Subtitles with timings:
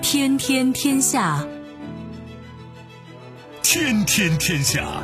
[0.00, 1.46] 天天天下，
[3.62, 5.02] 天天天下。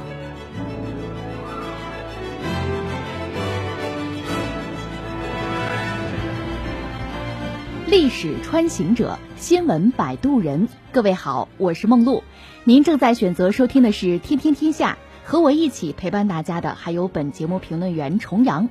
[7.88, 10.68] 历史穿行者，新闻摆渡人。
[10.92, 12.22] 各位好，我是梦露。
[12.64, 18.68] 您正在选择收听的是《天天天下》，和我一起陪伴大家的还有本节目评论员重阳。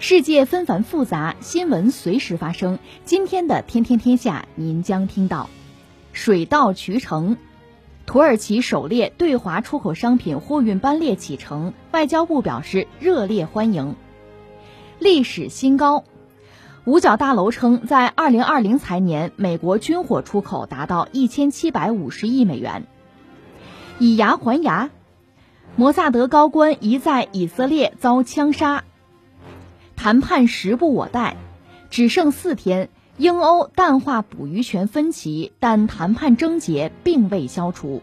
[0.00, 2.80] 世界纷繁复杂，新闻随时发生。
[3.04, 5.48] 今天的《天天天下》，您将听到：
[6.12, 7.36] 水到渠成，
[8.04, 13.94] 土耳其首列对华出口商品货运班列启程，外交部表示热烈欢迎。
[14.98, 16.02] 历史新高。
[16.86, 22.86] 五角大楼称，在二零二零财年，美国军火出口达到一千七百五十亿美元。
[23.98, 24.90] 以牙还牙，
[25.76, 28.84] 摩萨德高官疑在以色列遭枪杀。
[29.96, 31.38] 谈判时不我待，
[31.88, 38.02] 只剩四天，英欧淡化捕鱼权分歧，但谈判症结并未消除。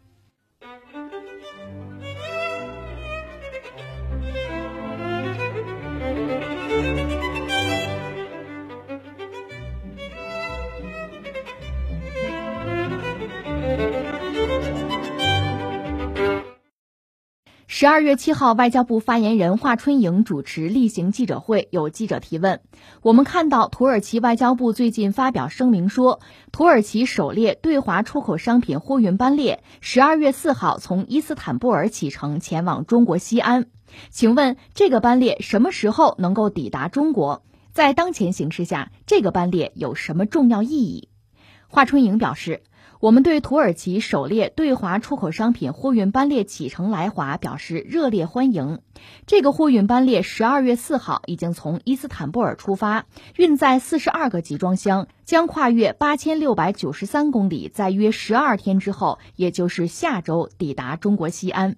[17.81, 22.61] 十二月七号，外交部发言人华春莹主持例行记者会，有记者提问：
[23.01, 26.19] 我们看到土耳其外交部最近发表声明说，
[26.51, 33.65] 土耳其首列对华出口商品货运班列十二月四号从伊斯坦布尔启程，前往中国西安。
[34.11, 37.43] 请问这个班列什么时候能够抵达中国？
[37.71, 41.09] 在当前形势下，这个班列有什么重要意义？
[41.67, 42.61] 华春莹表示。
[43.01, 48.77] 我们对土耳其首列对华出口商品货运班列启程来华表示热烈欢迎。
[49.25, 61.77] 这个货运班列十二月四号已经从伊斯坦布尔出发，运载四十二个集装箱，将跨越八千六百九十三公里，在约十二天之后，也就是下周抵达中国西安。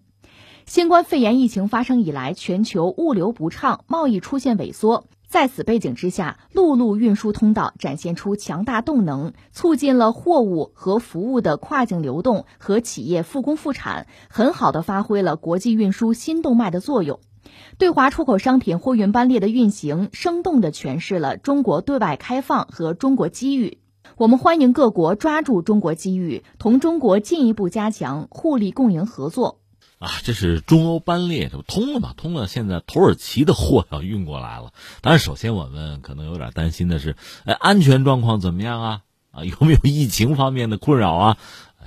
[0.65, 5.05] 新冠肺炎疫情发生以来，全球物流不畅，贸易出现萎缩。
[5.33, 17.19] 在此背景之下，陆路运输通道展现出强大动能，促进了货物和服务的跨境流动和企业复工复产，很好的发挥了国际运输新动脉的作用。
[17.79, 23.79] 对华出口商品货运班列的运行，生动的诠释了中国对外开放和中国机遇。
[24.17, 29.62] 我们欢迎各国抓住中国机遇，同中国进一步加强互利共赢合作。
[30.03, 32.13] 啊，这是中欧班列，这不通了嘛？
[32.17, 34.73] 通了，现在土耳其的货要运过来了。
[34.99, 37.15] 当然，首先我们可能有点担心的是，
[37.45, 39.01] 哎，安全状况怎么样啊？
[39.31, 41.37] 啊，有没有疫情方面的困扰啊？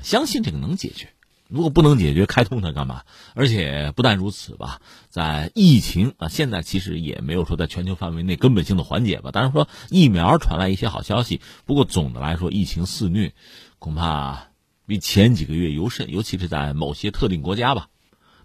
[0.00, 1.10] 相信这个能解决。
[1.46, 3.02] 如果不能解决，开通它干嘛？
[3.34, 9.30] 而且不但如此吧，在疫情啊，现在其实也没有说在全球范围内根本性的缓解吧。
[9.30, 13.34] 当然说疫苗传来一些好消息，不过总的来说，疫情肆虐，
[13.78, 14.48] 恐怕
[14.86, 17.88] 比前几个月尤甚，尤其是在某些特定国家吧。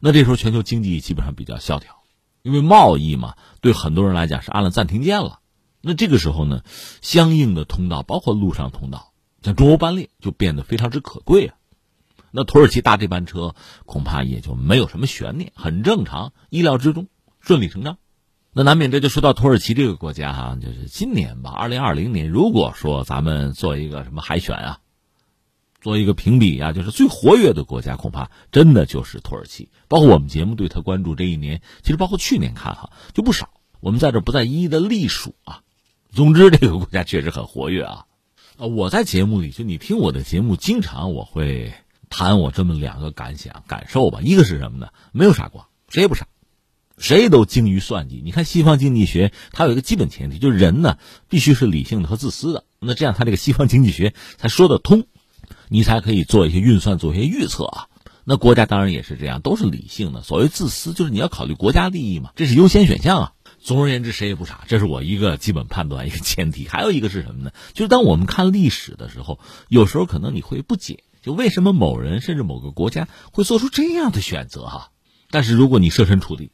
[0.04, 1.96] 那这时候全球经济基本上比较萧条，
[2.42, 5.42] 因为贸易嘛，对很多人来讲是按了暂停键了。
[5.80, 6.64] 那这个时候呢，
[7.02, 9.14] 相应的通道，包括陆上通道，
[9.44, 11.56] 像中欧班列就变得非常之可贵啊。
[12.32, 13.54] 那土耳其搭这班车，
[13.86, 17.08] 恐怕也就没有什么悬念，很正常，意料之中，
[17.40, 18.00] 顺理成章。
[18.54, 24.80] 那难免这就说到土耳其这个国家哈，就是今年吧，二零二零年，如果说咱们做一个什么海选啊。
[25.82, 29.70] 做一个评比啊，就是最活跃的国家，恐怕真的就是土耳其。
[29.88, 33.50] 包括我们节目对他关注这一年，其实包括去年看哈就不少。
[33.80, 35.62] 我们在这不再一一的隶属啊。
[36.12, 38.06] 总之，这个国家确实很活跃啊。
[38.58, 41.74] 呃，我在节目里就你听我的节目，经常我会
[42.10, 44.20] 谈我这么两个感想感受吧。
[44.22, 44.90] 一个是什么呢？
[45.14, 46.28] 没有傻瓜，谁也不傻，
[47.00, 48.22] 谁都精于算计。
[48.24, 52.66] 你看西方经济学，它有一个基本前提，就是人呢必须是理性的和自私的。
[52.80, 55.08] 那这样，他这个西方经济学才说得通。
[55.74, 57.88] 你才可以做一些运算，做一些预测啊。
[58.26, 60.22] 那国家当然也是这样，都是理性的。
[60.22, 63.34] 所谓自私，就是你要考虑国家利益嘛，这是优先选项啊。
[63.58, 66.68] 总而言之，谁也不傻，这是我一个基本判断，一个前提。
[66.68, 67.52] 还有一个是什么呢？
[67.72, 69.40] 就是当我们看历史的时候，
[69.70, 74.92] 有时候可能你会不解，就为什么某人甚至某个国家会做出这样的选择哈。
[75.30, 76.52] 但是如果你设身处地，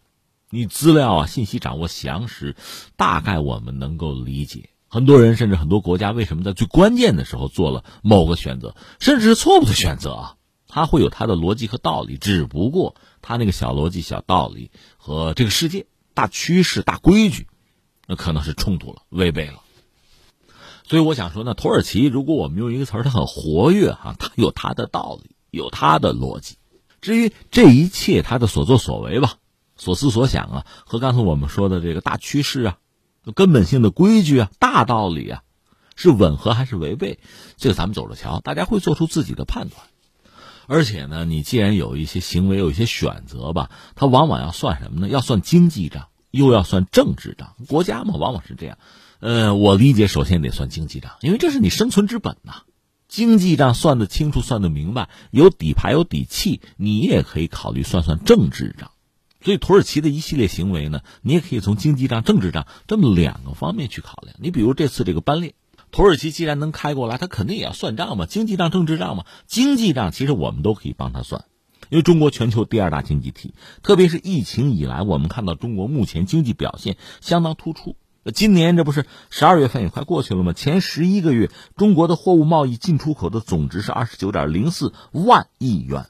[0.52, 2.56] 你资料啊信息掌握详实，
[2.96, 10.34] 大概我们能够理解很多人甚至很多国家为什么在最关键的时候做了某个选择，甚至是错误的选择啊？
[10.70, 17.48] 它会有它的逻辑和道理，只不过它那个小逻辑、小道理和这个世界大趋势、大规矩，
[18.06, 19.62] 那可能是冲突了、违背了。
[20.84, 26.56] 所以我想说呢，土耳其如果我们用一个词儿，它很活跃哈，它有它的道理，有它的逻辑。
[27.02, 29.36] 至于这一切它的所作所为吧，
[29.76, 32.78] 所思所想啊，和刚才我们说的这个大趋势啊。
[33.34, 35.44] 根本性的规矩啊，大道理啊，
[35.96, 37.20] 是吻合还是违背？
[37.58, 39.82] 这个咱们走着瞧，大家会做出自己的判断。
[40.68, 45.08] 而且呢，你既然有一些行为，有一些选择吧，它往往要算什么呢？
[45.08, 47.56] 要算经济账，又要算政治账。
[47.68, 48.78] 国家嘛，往往是这样。
[49.20, 52.64] 呃，我理解，首先得算经济账，因为这是你生存之本呐。
[53.08, 58.92] 经济账算得清楚，算得明白，有底牌，有底气，你也可以考虑算算政治账。
[59.48, 64.36] 所以土耳其的一系列行为呢，你也可以从经济账、政治账这么两个方面去考量。
[64.42, 65.56] 你比如这次这个班列，
[65.90, 69.24] 土耳其既然能开过来，他肯定也要算账嘛，经济账、政治账嘛。
[69.46, 71.46] 经济账其实我们都可以帮他算，
[71.88, 73.54] 因为中国全球第二大经济体，
[73.84, 77.96] 特别是疫情以来，我们看到中国目前经济表现相当突出。
[78.34, 80.52] 今年这不是十二月份也快过去了吗？
[80.52, 86.08] 前十一个月，中国的货物贸易进出口的总值是二十九点零四万亿元。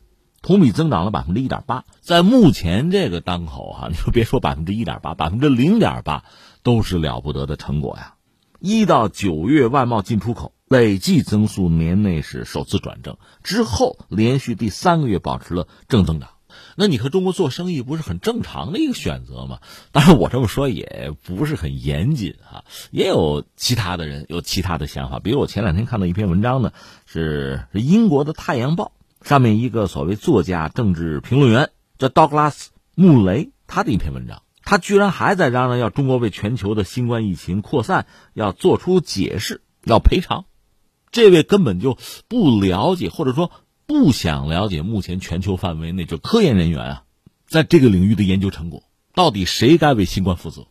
[0.47, 6.23] 同比增长了百分之一点八，在目前这个当口哈，你说别说百分之一点八，百分之零点八
[6.63, 8.13] 都是了不得的成果呀！
[8.61, 16.29] 一到九月外贸进出口累计增速年内是首次转正，之后连续第三个月保持了正增长。
[16.77, 19.59] 那你和中国做生意不是很正常的一个选择吗？
[19.91, 25.19] 当然我这么说也不是很严谨啊，也有其他的人有其他的想法。
[25.19, 26.71] 比如我前两天看到一篇文章呢，
[27.05, 28.93] 是英国的《太阳报》。
[29.27, 40.45] 上面一个所谓作家、政治评论员叫道格拉斯·穆雷，他的一篇文章，他居然还在嚷嚷要中国为全球的新冠疫情扩散要做出解释、要赔偿。
[41.11, 41.97] 这位根本就
[42.29, 43.51] 不了解，或者说
[43.85, 47.03] 不想了解目前全球范围内就科研人员啊，
[47.49, 48.83] 在这个领域的研究成果，
[49.13, 50.67] 到底谁该为新冠负责？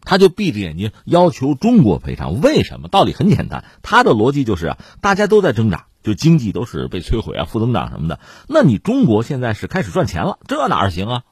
[0.00, 2.40] 他就闭着眼睛要求中国赔偿。
[2.40, 2.88] 为什么？
[2.88, 5.86] 道理很简单，他的逻辑就是啊，大家都在挣扎。
[6.02, 8.20] 就经济都是被摧毁啊，负增长什么的。
[8.48, 11.22] 那你中国现在是开始赚钱了，这哪行啊？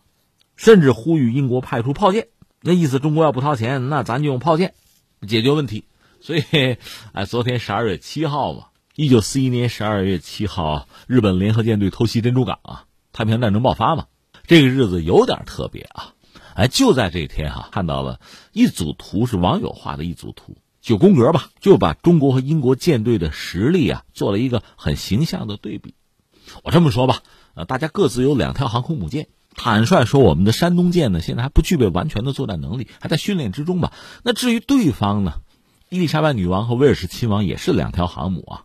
[0.56, 2.28] 甚至呼吁英国派出炮舰，
[2.62, 4.74] 那意思中国要不掏钱，那咱就用炮舰
[5.26, 5.84] 解决问题。
[6.20, 6.42] 所以，
[7.12, 8.64] 哎，昨天十二月七号嘛，
[8.96, 14.06] 一九四一年十二月七号，日本联合舰队偷袭珍珠港啊，太平洋战争爆发嘛。
[14.46, 16.14] 这个日子有点特别啊，
[16.54, 18.18] 哎，就在这天哈，看到了
[18.52, 20.56] 一组图，是网友画的一组图。
[20.80, 25.94] 九宫格吧，就把中国和英国舰队的实力啊做了一个很形象的对比。
[26.62, 27.22] 我这么说吧，
[27.54, 29.28] 呃，大家各自有两条航空母舰。
[29.54, 33.92] 坦率说，我们的山东舰呢，现在还不具备完全的作战能力，还在训练之中吧。
[34.22, 35.40] 那至于对方呢，
[35.88, 38.64] 伊丽莎白女王和威尔士亲王也是两条航母啊。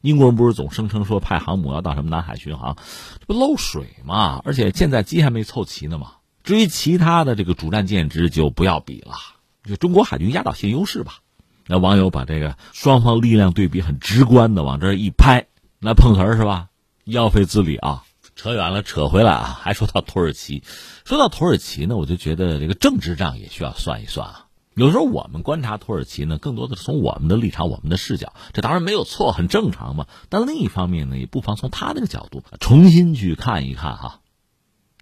[0.00, 2.76] 英国人不是总声称说派航母要到什么南海巡航，
[3.20, 4.42] 这不漏水吗？
[4.44, 6.14] 而且舰载机还没凑齐呢嘛。
[6.42, 9.14] 至于其他的这个主战舰只就不要比了，
[9.62, 11.20] 就中国海军压倒性优势吧。
[11.66, 15.46] 那网友把这个双方力量对比很直观的往这一拍，
[15.78, 16.68] 那碰瓷儿是吧？
[17.04, 18.04] 要费自理啊！
[18.34, 19.58] 扯远了，扯回来啊！
[19.60, 20.62] 还说到土耳其，
[21.04, 24.46] 说到土耳其呢，我就觉得这个政治账也需要算一算啊。
[24.74, 30.06] 有时候我们观察土耳其呢，更多的是从我们的立场、我们的视角，这当然没有错，很正常嘛。
[30.30, 34.20] 但另一方面呢，也不妨从他那个角度重新去看一看哈。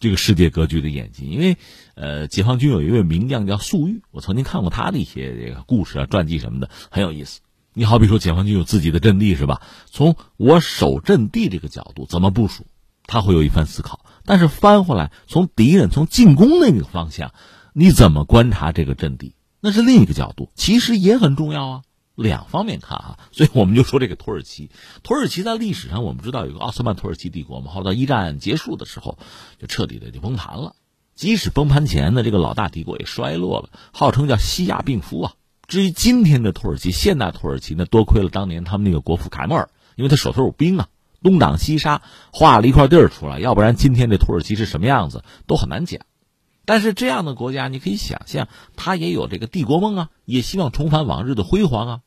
[0.00, 1.59] 这个世界格局的演进，因为，
[1.95, 7.40] 呃，解放军有一位名将叫粟裕，我曾经看过他的一些这个故事啊、传记什么的，很有意思。
[7.75, 9.61] 你好比说，解放军有自己的阵地是吧？
[9.87, 12.66] 从我守阵地这个角度怎么部署，
[13.04, 14.04] 他会有一番思考。
[14.25, 17.33] 但是翻回来，从敌人从进攻那个方向，
[17.75, 21.83] 你怎么观察这个阵地，那是另一个角度，其实也很重要啊。
[22.23, 24.71] 两方面看啊， 所以我们就说这个土耳其。
[25.03, 29.19] 土耳其在历史上，我们知道有个奥斯曼土耳其帝国嘛，后到一战结束的时候，
[29.59, 30.75] 就彻底的就崩盘了。
[31.15, 35.33] 即使崩盘前的这个老大帝国也衰落了，号称叫西亚病夫啊。
[35.67, 40.89] 至于今天的土耳其，现代土耳其呢，多亏了当年他们那个国父凯末尔，因为他手头有兵啊，
[41.23, 46.00] 东挡西杀，划了一块地儿出来，要不然今天这土耳其是什么样子都很难讲。
[46.65, 52.00] 但是这样的国家，你可以想象，他也有这个帝国梦啊，也希望重返往日的辉煌啊。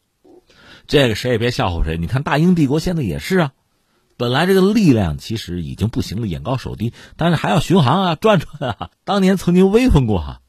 [0.87, 1.97] 这个谁也别笑话谁。
[1.97, 3.51] 你看大英帝国现在也是啊，
[4.17, 8.89] 本来这个力量其实已经不行了，眼高手低，但是还要巡航啊，转转啊。
[9.05, 10.41] 当年曾经威风过哈，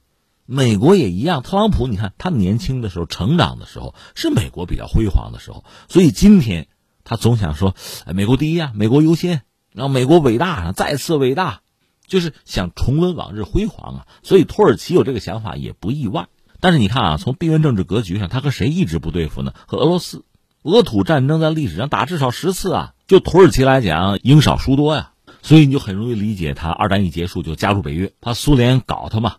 [0.45, 1.43] 美国也一样。
[1.43, 6.69] 特朗普，你看他年轻的时候、成长的时候，是美国比较辉煌的时候，所以今天
[7.05, 7.75] 他总想说，
[8.07, 11.63] 美国第一啊，美国优先，让美国伟大，再次伟大，
[12.07, 14.07] 就是想重温往日辉煌啊。
[14.23, 16.29] 所以土耳其有这个想法也不意外。
[16.65, 19.53] 但是你看啊，从地缘政治格局上，他和谁一直不对付呢？
[19.67, 20.25] 和俄罗斯。
[20.63, 25.13] 俄土战争在历史上打至少十次啊，就土耳其来讲，赢少输多呀。
[25.43, 29.37] 所以你就很容易理解他二战一结束就加入北约，怕苏联搞他嘛。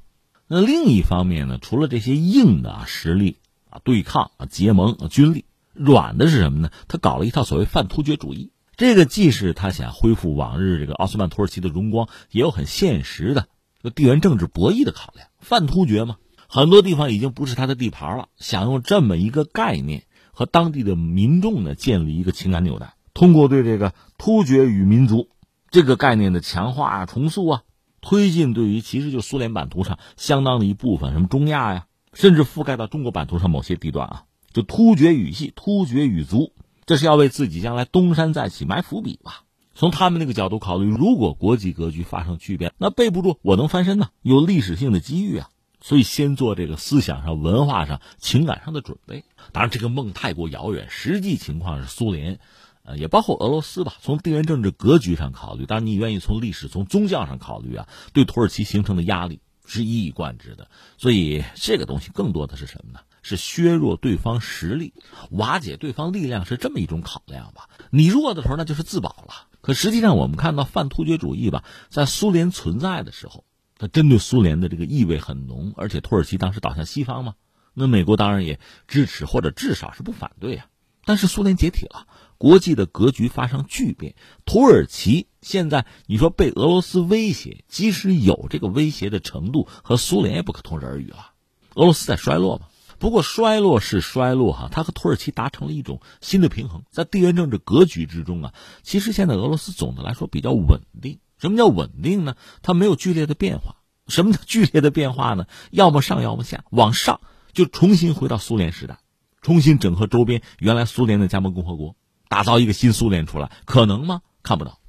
[0.48, 3.38] 那另一方面呢，除了这些硬的实力
[3.72, 6.70] 啊，对抗啊，结盟啊，军力，软的是什么呢？
[6.88, 13.48] 他搞了一套所谓泛突厥主义，这个既是他想恢复往日这个奥斯曼土耳其的荣光，也有很现实的
[13.84, 15.28] 就地缘政治博弈的考量。
[15.40, 25.30] 泛突厥嘛，很多地方已经不是他的地盘了，想用这么一个概念和当地的民众呢建立一个情感纽带，通过对这个突厥语民族。
[25.72, 27.64] 这个概念的强化啊、重塑啊、
[28.00, 34.24] 推进，对于其实就苏联版图上相当的一部分，什么中亚呀，甚至覆盖到中国版图上某些地段啊，
[34.54, 36.54] 就突厥语系、突厥语族，
[36.86, 39.42] 这是要为自己将来东山再起埋伏笔吧？
[39.74, 45.50] 从他们那个角度考虑，如果国际格局发生巨变，那备不住我能翻身呢，有历史性的机遇啊，
[45.86, 49.24] 所以先做这个思想上、文化上、情感上的准备。
[49.52, 52.40] 当然，这个梦太过遥远，实际情况是苏联。
[52.82, 53.94] 呃，也包括俄罗斯吧。
[54.02, 60.68] 从地缘政治格局上考虑，当然你愿意从历史、从宗教上考虑啊，对土耳其形成的压力是一以贯之的。
[60.98, 63.02] 所以这个东西更多的是什么呢？
[63.22, 64.92] 是削弱对方实力，
[65.30, 67.70] 瓦解对方力量，是这么一种考量吧。
[67.92, 69.46] 你弱的时候，那就是自保了。
[69.62, 73.44] 可实际上，我们看到泛突厥主义吧，在苏联存在的时候，
[73.88, 77.36] 针对苏联的这个意味很浓，而且土耳其当时倒向西方嘛，
[77.74, 80.68] 那美国当然也支持，或者至少是不反对啊。
[81.08, 82.08] 但是苏联解体了。
[82.38, 84.14] 国际的格局发生巨变，
[84.44, 91.32] 土耳其现在你说被俄罗斯威胁，即使有这个威胁的程度，和苏联也不可同日而语了。
[91.76, 92.68] 俄罗斯在衰落嘛，
[93.00, 101.20] 不过衰落是衰落哈，它和土耳其达成了一种新的平衡，在地缘政治格局之中啊，其实现在俄罗斯总的来说比较稳定。
[101.38, 102.36] 什么叫稳定呢？
[102.62, 103.78] 它没有剧烈的变化。
[104.08, 105.48] 什么叫剧烈的变化呢？
[105.72, 106.64] 要么上，要么下。
[106.70, 107.22] 往上
[107.54, 109.00] 就重新回到苏联时代，
[109.42, 111.96] 重新整合周边原来苏联的加盟共和国。
[112.28, 114.22] 打造一个新苏联出来可能吗？
[114.44, 114.80] 看不到，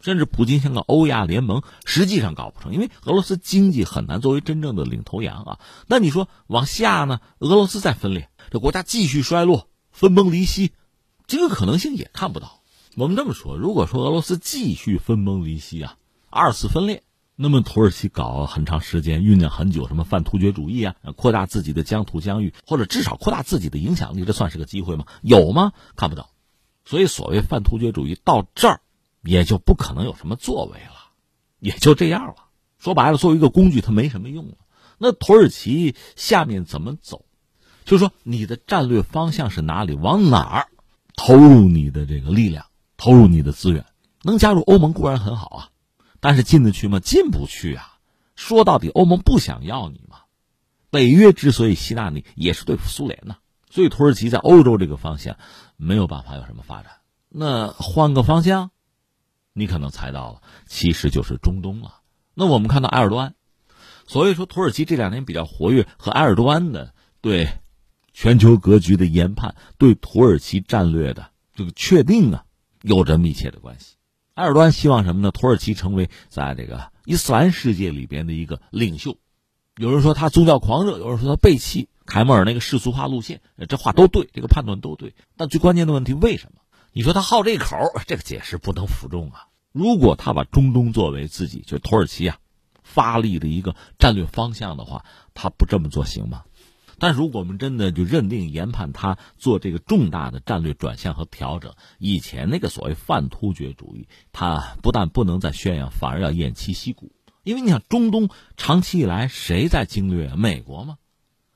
[0.00, 5.58] 甚至普京像个欧亚联盟，实际上搞不成，因为俄罗斯经济很难作为真正的领头羊啊。
[5.86, 7.20] 那你说往下呢？
[7.38, 10.72] 俄罗斯再分裂，这国家继续衰落，分崩离析，
[11.26, 12.62] 这个可能性也看不到。
[12.98, 15.98] 我们这么说，如果说俄罗斯继续分崩离析啊，
[16.30, 17.02] 二次分裂，
[17.34, 25.04] 那么土耳其搞很长时间，酝酿很久，什么泛突厥主义啊，扩大自己的疆土疆域，或者至少扩大自己的影响力，这算是个机会吗？
[25.20, 25.74] 有吗？
[25.94, 26.30] 看不到。
[26.86, 28.80] 所以，所谓泛突厥主义到这儿，
[29.22, 31.12] 也就不可能有什么作为了，
[31.60, 32.46] 也就这样了。
[32.78, 34.54] 说白了，作为一个工具，它没什么用了。
[34.96, 37.26] 那土耳其下面怎么走？
[37.84, 39.94] 就说，你的战略方向是哪里？
[39.94, 40.68] 往哪儿
[41.14, 42.64] 投入你的这个力量，
[42.96, 43.84] 投入你的资源？
[44.22, 45.68] 能加入欧盟固然很好啊，
[46.20, 47.00] 但是进得去吗？
[47.00, 47.98] 进不去啊。
[48.34, 50.18] 说到底，欧盟不想要你嘛。
[50.90, 53.36] 北约之所以吸纳你，也是对付苏联呢。
[53.70, 55.36] 所以，土耳其在欧洲这个方向。
[55.78, 56.90] 没有办法有什么发展，
[57.28, 58.70] 那换个方向，
[59.52, 61.96] 你可能猜到了，其实就是中东了。
[62.32, 63.34] 那我们看到埃尔多安，
[64.06, 67.50] 所以说土耳其这两年比较活跃，和埃尔多安的对
[68.14, 72.45] 全球格局的研判，对土耳其战略的这个确定啊，
[72.86, 73.96] 有着密切的关系。
[74.34, 75.32] 埃尔多安希望什么呢？
[75.32, 79.18] 土耳其成为在这个伊斯兰世界里边的一个领袖。
[79.76, 81.88] 有人说他宗教狂热，有人说他背弃。
[82.04, 85.16] 凯末尔那个世俗化路线，这话都对，这个判断都对。
[85.36, 86.60] 但最关键的问题，为什么？
[86.92, 87.76] 你说他好这口，
[88.06, 89.48] 这个解释不能服众啊。
[89.72, 92.38] 如果他把中东作为自己就土耳其啊
[92.84, 96.44] 发力的一个战略方向的话，他不这么做行吗？
[96.98, 107.12] 但如果我们真的就认定研判他做这个重大的战略转向和调整，以前那个所谓泛突厥主义，他不但不能再宣扬，反而要偃旗息鼓。
[107.42, 110.34] 因为你想，中东长期以来谁在经略？
[110.34, 110.96] 美国吗？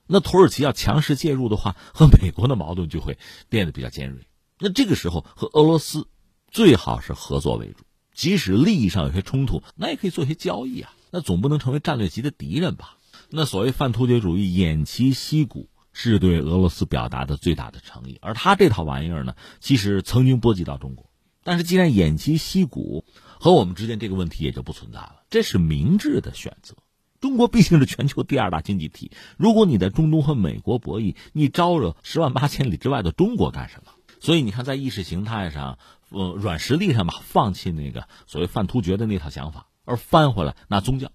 [0.07, 3.19] 那土耳其要强势介入的话，和美国的矛盾就会
[3.49, 4.27] 变得比较尖锐。
[4.59, 6.07] 那这个时候和俄罗斯
[6.49, 10.93] 最好是合作为主，即使利益上有些冲突，那也可以做些交易啊。
[11.11, 12.99] 那总不能成为战略级的敌人吧？
[13.31, 18.19] 那所谓泛突厥主义偃旗息鼓，是对俄罗斯表达的最大的诚意。
[18.21, 21.11] 而他这套玩意儿呢，其实曾经波及到中国，
[21.45, 23.05] 但是既然偃旗息鼓，
[23.39, 25.23] 和我们之间这个问题也就不存在了。
[25.31, 26.75] 这是明智的选择。
[27.21, 33.93] 中国毕竟是全球第二大经济体，如果你在中东和美国博弈，你招惹十万八千里之外的中国干什么？
[34.21, 41.13] 所以你看，在意识形态上，呃，软实力上吧，放弃那个所谓泛突厥的那套想法，而翻回来拿宗教。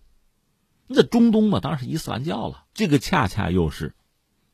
[0.88, 2.66] 那中东嘛，当然是伊斯兰教了。
[2.74, 3.96] 这个恰恰又是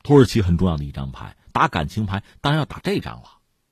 [0.04, 3.24] 土耳其很重要的一张牌，打感情牌当然要打这张了。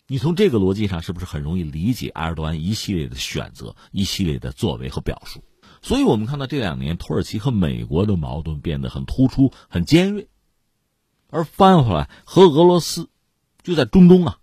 [0.07, 5.43] 你从这个逻辑上，是不是很容易理解埃尔多安一系列的选择、一系列的作为和表述？
[5.81, 10.27] 所以，我们看到这两年土耳其和美国的矛盾变得很突出、很尖锐。
[11.29, 13.07] 而翻回来和俄罗斯
[13.61, 14.39] 就在中东啊，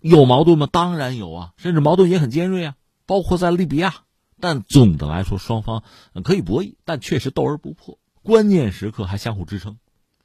[0.00, 0.68] 有矛盾吗？
[0.70, 2.74] 当然有啊，甚至矛盾也很尖锐啊，
[3.06, 3.94] 包括在利比亚。
[4.40, 5.82] 但总的来说，双方
[6.22, 7.98] 可以博弈，但确实斗而不破。
[8.22, 9.78] 关键时刻还相互支撑。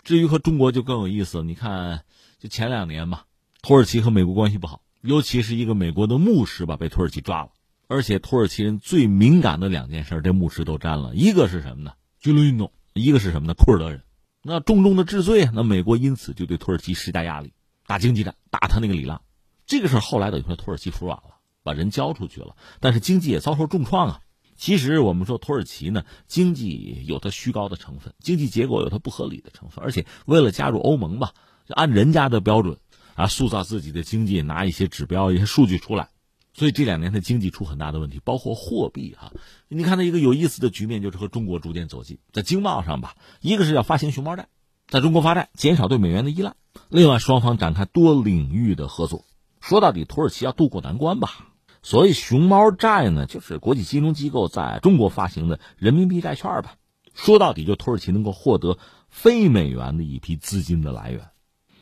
[0.04, 2.04] 至于和中国就更有意思，你看，
[2.40, 3.26] 就前两年吧，
[3.62, 7.50] 土耳其和美国关系不好，尤其是一个美国的牧师吧，被土耳其抓了，
[7.88, 11.94] 而且土耳其人最敏感的两件事，这牧师都沾了，一个是什么呢？
[12.20, 13.54] 军伦运动，一个是什么呢？
[13.54, 14.04] 库尔德人，
[14.42, 15.50] 那重重的治罪！
[15.54, 17.54] 那美国因此就对土耳其施加压力，
[17.86, 19.22] 打经济战，打他那个里拉。
[19.66, 21.36] 这个事后来等于说土耳其服软了，
[21.70, 24.22] 把人交出去了，但是经济也遭受重创啊。
[24.58, 31.34] 其实我们说土耳其呢，经济有它虚高的成分，经济结构有它不合理的成分，而且为了加入欧盟吧，
[31.68, 32.80] 就按人家的标准
[33.14, 36.10] 啊，塑造自己的经济，拿一些指标、一些数据出来，
[36.56, 39.32] 所以这两年它经济出很大的问题，包括货币哈。
[39.68, 44.48] 你看它一个有意思的局面，就是和中国逐渐走近，在经贸上吧，一个是要发行熊猫债，
[44.88, 46.54] 在中国发债，减少对美元的依赖；
[46.90, 49.24] 另外双方展开多领域的合作。
[49.62, 51.49] 说到底，土耳其要渡过难关吧。
[51.82, 56.76] 所谓熊猫债呢，就是国际金融机构在中国发行的人民币债券吧。
[57.14, 61.30] 说到底，就土耳其能够获得非美元的一批资金的来源。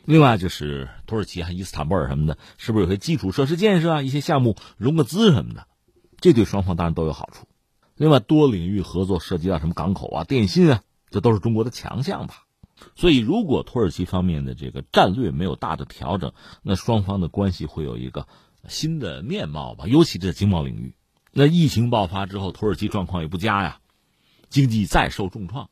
[0.04, 5.66] 另外，就是土耳其还伊斯坦布尔什么的，是不是有些基础设施建设啊，一些项目融个资什么的，
[6.20, 7.46] 这对双方当然都有好处。
[7.96, 12.44] 另外，多领域合作涉及到什么港口啊、电信啊，这都是中国的强项吧。
[12.94, 18.28] 所以，如果土耳其方面的这个战略没有大的调整，那双方的关系会有一个。
[18.66, 20.94] 新的面貌吧，尤其是经贸领域。
[21.32, 23.78] 那疫情爆发之后，土耳其状况也不佳呀，
[24.50, 25.70] 经济再受重创。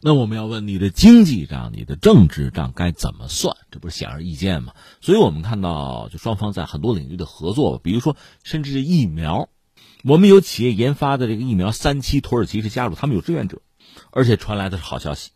[0.00, 3.56] 那我们要问你的经济账、你的政治账该怎么算？
[3.70, 4.74] 这不是显而易见吗？
[5.00, 9.48] 所以我们看到，就双方在很多领域的合作，比如说，甚至是疫苗，
[10.04, 13.60] 我们有企业研发的这个疫苗三期，土耳其是加入，他们有志愿者，
[14.10, 15.30] 而且传来的是好消息。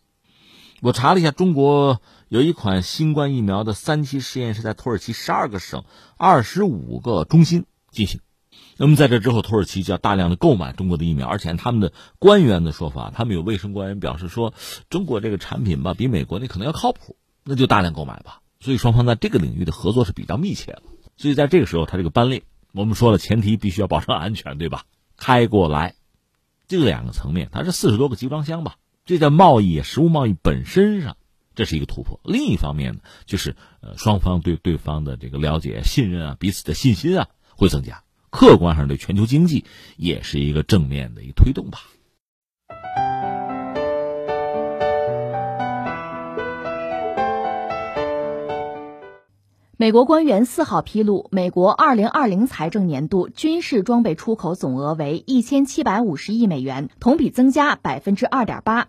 [0.80, 2.00] 我查了一下，中国。
[2.32, 5.84] 有一款新冠疫苗的三期试验是在土耳其十二个省、
[6.16, 8.20] 二十五个中心进行。
[8.78, 14.54] 那么在这之后，土耳其就要大量的购买中国的疫苗，而且他们的官员的说法，他们有卫生官员表示说，
[14.88, 18.40] 中国这个产品吧，比美国那可能要靠谱，那就大量购买吧。
[18.61, 20.83] 所以双方在这个领域的合作是比较密切的。
[21.18, 24.85] 所以在这个时候，他这个班列，我们说了，前提必须要保证安全，对吧？
[25.18, 25.96] 开过来，
[26.66, 28.76] 这两个层面，它是四十多个集装箱吧？
[29.04, 31.18] 这在贸易、实物贸易本身上。
[31.54, 32.20] 这是一个突破。
[32.24, 38.02] 另一方面呢，就是呃，双方对对方的这个了解、信任啊，彼此的信心啊会增加。
[38.30, 39.64] 客观上对全球经济
[39.96, 41.80] 也是一个正面的一个推动吧。
[49.76, 58.86] 美国官员四号披露，美国二零二零财政年度军事装备出口总额为一千七百五十亿美元，同比增加百分之二点八。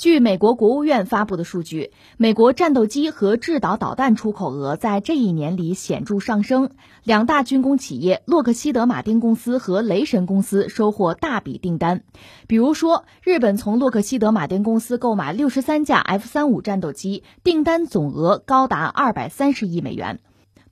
[0.00, 6.70] 据美国国务院发布的数据，美国战斗机和制导导弹出口额在这一年里显著上升。
[7.04, 12.02] 两大军工企业洛克希德马丁公司和雷神公司收获大笔订单。
[12.46, 20.18] 比如说，日本从洛克希德马丁公司购买六十三架 F 三五战斗机，订单总额高达二百三十亿美元。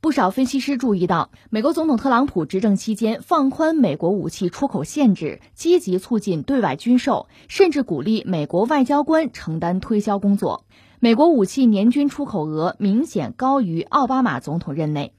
[0.00, 10.64] 不少分析师注意到，美国总统特朗普执政期间放宽美国武器出口限制，积极促进对外军售，甚至鼓励美国外交官承担推销工作。
[11.00, 15.14] 美国武器年均出口额明显高于奥巴马总统任内。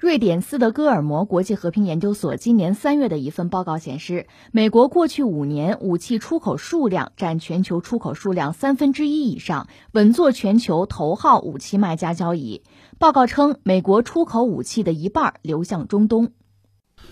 [0.00, 12.62] 瑞典斯德哥尔摩国际和平研究所今年三月的一份报告显示，美国过去五年武器出口数量占全球出口数量三分之一以上，稳坐全球头号武器卖家交椅。
[12.98, 16.32] 报告称，美国出口武器的一半流向中东，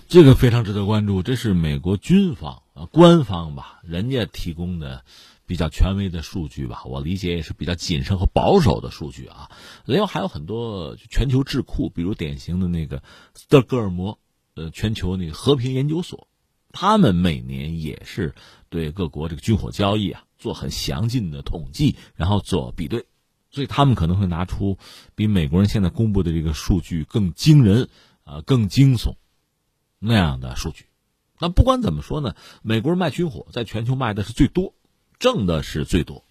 [0.06, 1.22] 这个非常值得关注。
[1.22, 5.04] 这是美国军方啊，官方吧，人家提供的。
[5.48, 9.50] 比较权威的数据吧，我理解也是比较谨慎和保守的数据啊。
[9.86, 14.18] 另外还有很多全球智库，比如典型的那个斯德哥尔摩，
[14.54, 16.28] 呃，全球那个和平研究所，
[16.70, 18.34] 他们每年也是
[18.68, 23.06] 对各国这个军火交易啊做很详尽的统计，然后做比对，
[23.50, 24.76] 所以他们可能会拿出
[25.14, 27.88] 比美国人现在公布的这个数据更惊人
[28.24, 29.14] 啊、更惊悚
[29.98, 30.84] 那样的数据。
[31.40, 34.74] 那不管怎么说呢，美国人卖军火在全球卖的是最多。
[35.18, 36.24] 挣的是最多，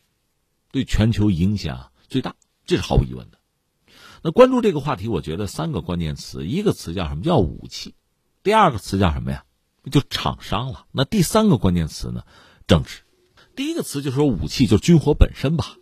[0.71, 3.37] 对全球影响最大，这是毫无疑问的。
[4.23, 7.95] 那关注这个话题，我觉得三个关键词，一个词叫什么叫武器，
[8.43, 9.43] 第二个词叫什么呀？
[9.89, 10.85] 就厂商了。
[10.91, 12.23] 那第三个关键词呢？
[12.67, 13.03] 政治。
[13.55, 15.77] 第一个词就是说武器，就军火本身吧。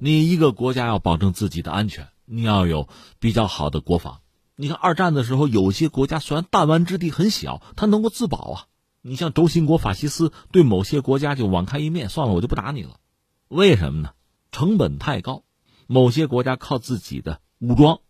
[0.00, 4.20] 你一个国家要保证自己的安全，你要有比较好的国防。
[4.54, 8.66] 你看二战的时候，有些国家虽然弹丸之地很小，它能够自保啊。
[9.02, 12.96] 你像轴心国法西斯对某些国家就网开一面，算了，我就不打你了。
[13.48, 14.10] 为什么呢？
[14.50, 15.44] 成本太高，
[15.86, 18.00] 某些国家靠自己的武装，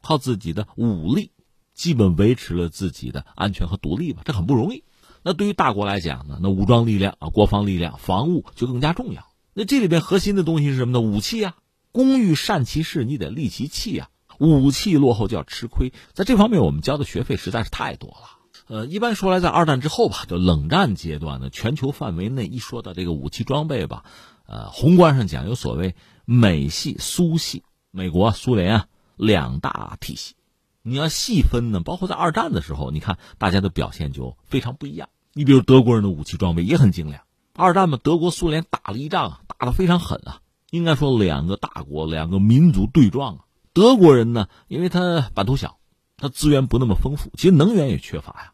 [0.00, 1.32] 靠自己的武力，
[1.74, 4.84] 基本维持了自己的安全和独立吧，这很不容易。
[5.22, 9.26] 那对于大国来讲呢，那武装力量啊，国防力量、防务就更加重要。
[9.52, 11.00] 那这里边核心的东西是什么呢？
[11.00, 11.56] 武器啊，
[11.92, 14.08] 工欲善其事，你得利其器啊。
[14.38, 18.37] 武器落后就要吃亏，在这方面我们交的学费实在是太多了。
[18.68, 24.04] 呃，一般说来，在二战之后吧，就冷战阶段呢，全球范围内一说到这个武器装备吧，
[24.46, 25.94] 呃，宏观上讲有所谓
[26.26, 30.34] 美系、苏系，美国、苏联啊两大体系。
[30.82, 35.08] 你要细分呢，包括在二战的时候，你看大家的表现就非常不一样。
[35.32, 37.22] 你比如德国人的武器装备也很精良。
[37.54, 40.40] 二战嘛，德国、苏联打了一仗，打得非常狠啊。
[40.70, 43.44] 应该说两个大国、两个民族对撞啊。
[43.72, 45.78] 德国人呢，因为他版图小，
[46.18, 48.52] 他资源不那么丰富，其实能源也缺乏呀。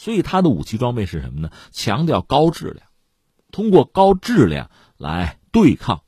[0.00, 1.50] 所以他的武器装备是什么呢？
[1.72, 2.86] 强调高质量，
[3.52, 6.00] 通过高质量来对抗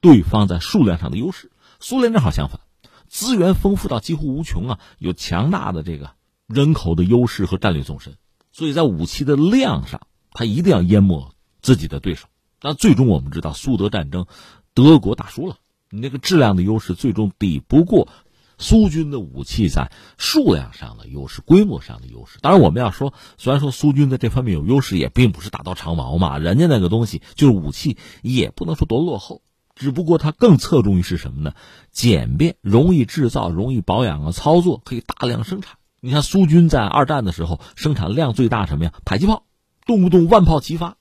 [0.00, 1.52] 对方在数量上的优势。
[1.78, 2.58] 苏联正好相反，
[3.06, 6.10] 资源丰富到几乎无穷啊，有强大的这个
[6.48, 8.16] 人口的优势和战略纵深，
[8.50, 10.00] 所以在武器的量上，
[10.32, 12.26] 他一定要淹没自己的对手。
[12.58, 14.26] 但最终我们知道，苏德战争，
[14.74, 15.58] 德国打输了，
[15.90, 18.08] 你那个质量的优势最终抵不过。
[18.58, 26.38] 苏军的武器在数量上的优势、规模上的优势，当然我们要说，虽然说苏军在这方面有优势，也并不是打到长矛嘛。
[26.38, 29.42] 人家那个东西就是武器，也不能说多落后，
[29.74, 31.54] 只不过它更侧重于是什么呢？
[31.92, 35.78] 简便、容易制造、容易保养啊，操作可以大量生产。
[36.00, 38.92] 你看苏军在二战的时候生产量最大什么呀？
[39.04, 39.44] 迫击炮，
[39.86, 40.96] 动不动万炮齐发。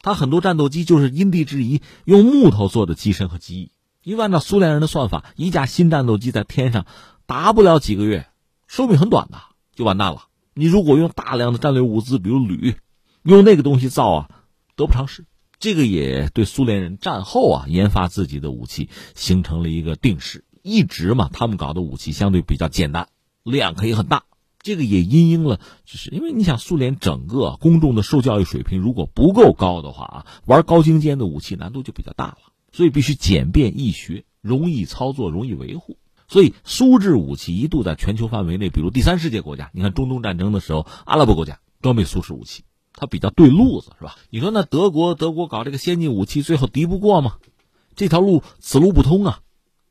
[0.00, 3.70] 它很多战斗机就是因地制宜，用木头做的机身和机翼。
[4.02, 6.86] 因为按照苏联人的算法，一架新战斗机在天上
[7.26, 8.26] 达不了几个月，
[8.66, 9.38] 寿命很短的
[9.74, 10.24] 就完蛋了。
[10.54, 12.76] 你如果用大量的战略物资，比如铝，
[13.22, 14.30] 用那个东西造啊，
[14.76, 15.24] 得不偿失。
[15.58, 20.44] 这个也对苏联人战后啊研发自己的武器形成了一个定势。
[20.62, 23.08] 一直嘛，他们搞的武器相对比较简单，
[23.44, 24.24] 量可以很大。
[24.60, 32.51] 这个也因应了，就是因为你想，苏联整个公众的受教育水平如果不够高的话啊，玩高精尖的武器难度就比较大了。
[32.72, 35.98] 所以必须简便易学，容易操作，容易维护。
[36.28, 44.16] 所以苏制武器一度在全球范围内，比如第三世界国家，你看中东战争的时候，阿拉伯国家装备苏式武器，它比较对路子，是吧？
[44.30, 47.36] 你说那德国，德国搞这个先进武器，最后敌不过吗？
[47.94, 49.40] 这条路此路不通啊，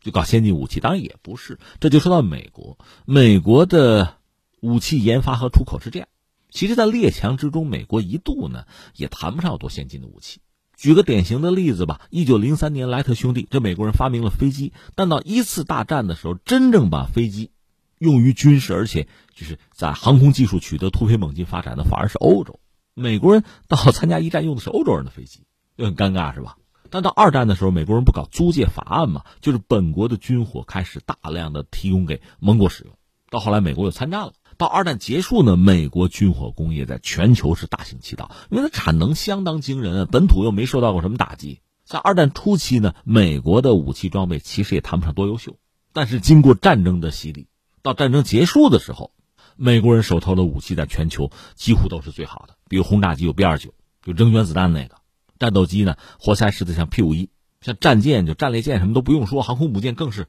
[0.02, 1.60] 就搞先进武器，当然也不是。
[1.80, 4.16] 这就说到美国，美国的
[4.60, 6.08] 武器研发和出口是这样。
[6.50, 8.66] 其实，在列强之中，美国一度呢
[8.96, 10.42] 也谈不上有多先进的武器。
[10.82, 17.52] 举个典型的例子吧，一九零三年，莱特兄弟这美国人发明了飞机，但到一次大战的时候，真正把飞机
[18.00, 22.60] 用于军事，而且就是在航空技术取得突飞猛进发展的，反而是欧洲。
[22.96, 25.44] 美国人到 参加一战用的是欧洲人的飞机，
[25.78, 26.58] 就很尴尬，是吧？
[26.90, 32.94] 但到二战的时候，美国人不搞租借法案嘛，就是本国的军火开始大量的提供给盟国使用。
[33.30, 34.34] 到后来，美国又参战了。
[34.62, 41.62] 到二战结束呢，美国军火工业在全球是大行其道，因为它产能相当惊人，本土又没受到过什么打击。
[41.84, 45.58] 在二战初期呢，美国的武器装备其实也谈不上多优秀，
[45.94, 47.48] 但是经过战争的洗礼，
[47.82, 49.14] 到战争结束的时候，
[49.56, 52.56] 美国人手头的武器在全球几乎都是最好的。
[52.70, 54.98] 比如轰炸机有 B 二九，就扔原子弹那个；
[55.40, 60.28] 战斗机呢，活塞式的像 P 五一，像战舰就战列舰什么都不用说，航空母舰更是。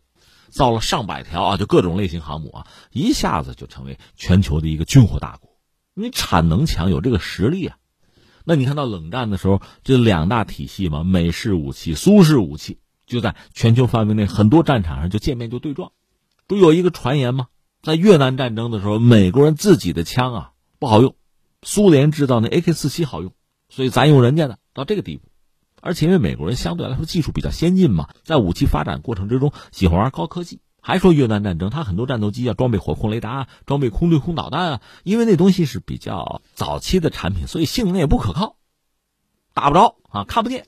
[0.53, 5.51] 造了上百条啊，就各种类型航母啊，一下子就成为全球的一个军火大国。
[5.95, 7.77] 你产能强，有这个实力啊。
[8.45, 15.93] 那你看到冷战的时候，这两大体系嘛，美式武器、苏式武器，就在全球范围内很多战场上就见面就对撞。
[16.47, 17.49] 不有一个传言吗？
[17.83, 21.17] 在越南战争的时候，美国人自己的枪啊不好用，
[21.62, 23.33] 苏联制造那 AK 四七好用，
[23.69, 25.32] 所以咱用人家的，到这个地步。
[25.83, 30.61] 而且因为美国人相对来说技术比较先进嘛，在武器发展过程之中喜欢玩高科技。
[30.81, 38.57] 还说越南战争，他很多战斗机要装备火控雷达，装备空对空导弹啊，因为那东西是比较早期的产品，所以性能也不可靠，
[39.55, 40.66] 打不着啊，看不见。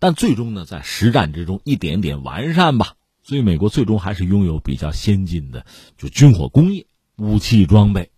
[0.00, 8.10] 但最终呢，在实战之中一点点完善吧，所以美国最终还是拥有比较先进的就军火工业、武器装备，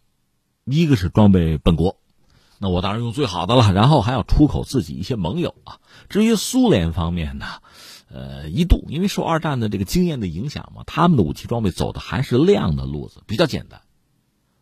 [0.64, 1.99] 一个是装备本国。
[2.62, 5.78] 那我当然用最好的了，然后还要出口自己一些盟友啊。
[6.10, 7.46] 至于苏联方面呢，
[8.10, 13.80] 呃，一度因为受二战的这个经验的影响嘛，他们的武器装备走的还是量的路子，比较简单。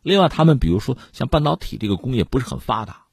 [0.02, 3.06] 另外，他们比如说像半导体这个工业不是很发达，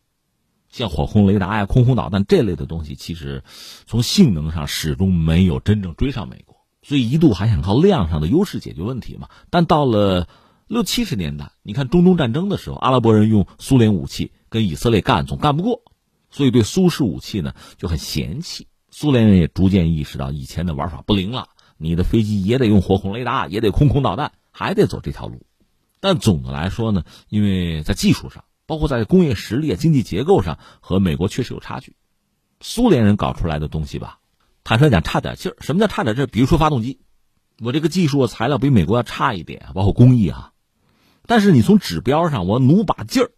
[0.69, 3.43] 像火控雷达呀、空空导弹这类的东西，其实
[3.87, 9.29] 从性能上始终没有真正追上美国，所以一度还想靠量上的优势解决问题嘛。
[9.49, 10.27] 但到了
[10.67, 14.31] 六七十年代，你看中东战争的时候，阿拉伯人用苏联武器。
[14.55, 15.83] 跟以色列干总干不过，
[16.31, 18.69] 所以对苏式武器呢就很嫌弃。
[18.89, 25.45] 苏联人也逐渐意识到以前的玩法不灵了，你的飞机也得用火控雷达，也得空空导弹，还得走这条路。
[25.99, 31.97] 但总的来说呢，因为在技术上，包括在工业实力、经济结构上，和美国确实有差距。
[32.61, 34.19] 苏联人搞出来的东西吧，
[34.63, 35.57] 坦率讲差点劲儿。
[35.59, 36.27] 什么叫差点劲儿？
[36.27, 37.01] 比如说发动机，
[37.59, 40.53] 我这个技术材料比美国要差一点，包括工艺啊。
[41.27, 43.31] 但是你从指标上，我努把劲儿，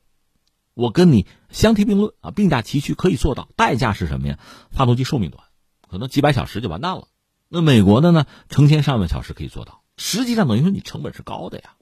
[0.78, 3.50] 我跟你相提并论啊，并驾齐驱，可以做到。
[3.56, 4.38] 代价是什么呀？
[4.70, 5.44] 发动机寿命短，
[5.90, 7.08] 可能几百小时就完蛋了。
[7.50, 9.82] 那美国的呢，成千上万小时可以做到。
[9.98, 11.74] 实际上等于说你成本是高的呀。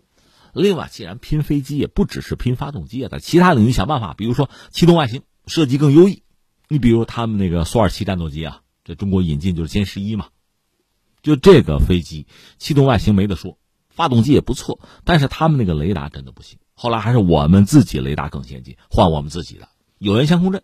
[0.53, 6.23] 另外，既然拼飞机，也不只是拼发动机啊，在其他领域想办法，比如说气动外形设计更优异。
[6.69, 10.29] 你比如他们那个苏二七战斗机啊，这中国引进就是歼十一嘛，
[11.21, 12.27] 就这个飞机
[12.57, 13.57] 气动外形没得说。
[13.89, 16.59] 发动机也不错，但是他们那个雷达真的不行。
[16.75, 20.61] 后来还是我们自己雷达更先进，换我们自己的有源相控阵。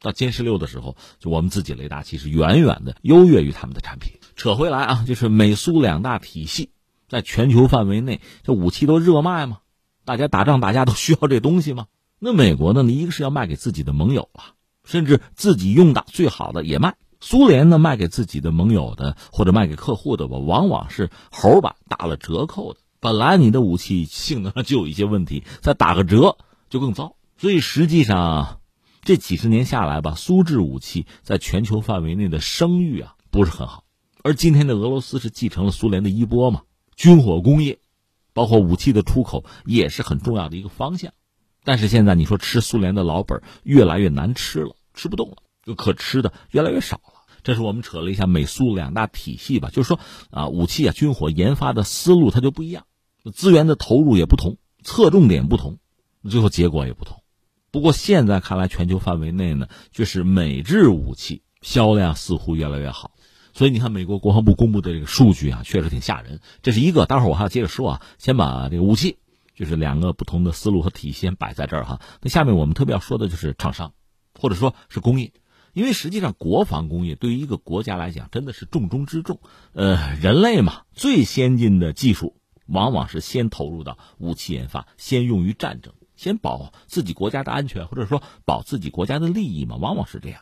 [0.00, 4.14] 到歼十六的时候，就我们自己雷达其实远远的优越于他们的产品。
[4.34, 6.70] 扯回来啊，就是美苏两大体系
[7.08, 9.58] 在全球范围内，这武器都热卖嘛，
[10.04, 11.86] 大家打仗打架都需要这东西吗？
[12.18, 12.82] 那美国呢？
[12.82, 16.96] 你一个是要卖给自己的盟友了，甚至自己用的最好的也卖。
[17.20, 22.80] 苏联呢，卖给自己的盟友的或者卖给客户的吧，往往是猴版打了折扣的。
[23.02, 26.36] 本来你的武器性能上就有一些问题，再打个折
[26.70, 27.16] 就更糟。
[27.36, 28.60] 所以实际上，
[29.02, 33.82] 这几十年下来吧，苏制武器在全球范围内的声誉啊不是很好。
[34.22, 36.62] 而今天的俄罗斯是继承了苏联的衣钵嘛，
[36.94, 37.80] 军火工业，
[38.32, 41.12] 包括武器的出口也是很重要的一个方向。
[41.64, 47.24] 但是现在你说吃苏联的老本越来越难吃了，吃不动了，就可吃的越来越少了。
[47.42, 49.98] 这是我们扯了一下美苏两大体系吧，就是说
[50.30, 52.86] 啊，武器啊，军火研发的思路它就不一样，
[53.30, 55.78] 资源的投入也不同，侧重点不同，
[56.28, 57.22] 最后结果也不同。
[57.70, 63.12] 不过现在看来，全球范围内呢，就是美制武器销量似乎越来越好。
[63.54, 66.40] 所以你看，美国国防部公布的这个数据啊，确实挺吓人。
[66.62, 69.18] 这是一个，待会儿我还要接着说啊，先把这个武器，
[69.54, 72.00] 就是两个不同的思路和体系先摆在这儿哈。
[72.22, 73.92] 那下面我们特别要说的就是厂商，
[74.38, 75.32] 或者说是工业。
[75.74, 79.40] 因为实际上，国防工业对于一个国家来讲，真的是重中之重。
[79.72, 82.36] 呃，人类嘛，最先进的技术
[82.72, 90.40] 往往是先投入到武器研发，先用于战争，先保自己国家的安全，或者说保自己国家的利益嘛，往往是这样。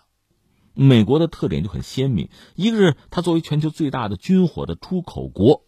[0.73, 5.65] 美国的特点就很鲜明，一个是它作为全球最大的军火的出口国，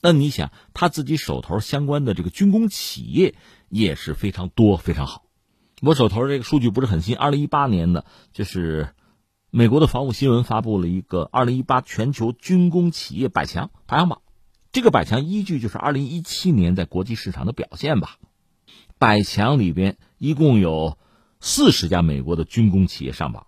[0.00, 3.34] 那你想，他自己手头相关的这个军工企业
[3.68, 5.26] 也是非常多，非常好。
[5.82, 8.94] 我手头这个数据不是很新，二零一八年的，就是
[9.50, 14.22] 美国的防务新闻发布了一个二零一八全球军工企业百强排行榜。
[14.72, 18.18] 这个百强依据就是二零一七年在国际市场的表现吧。
[18.98, 20.96] 百强里边一共有
[21.40, 23.46] 四十家美国的军工企业上榜，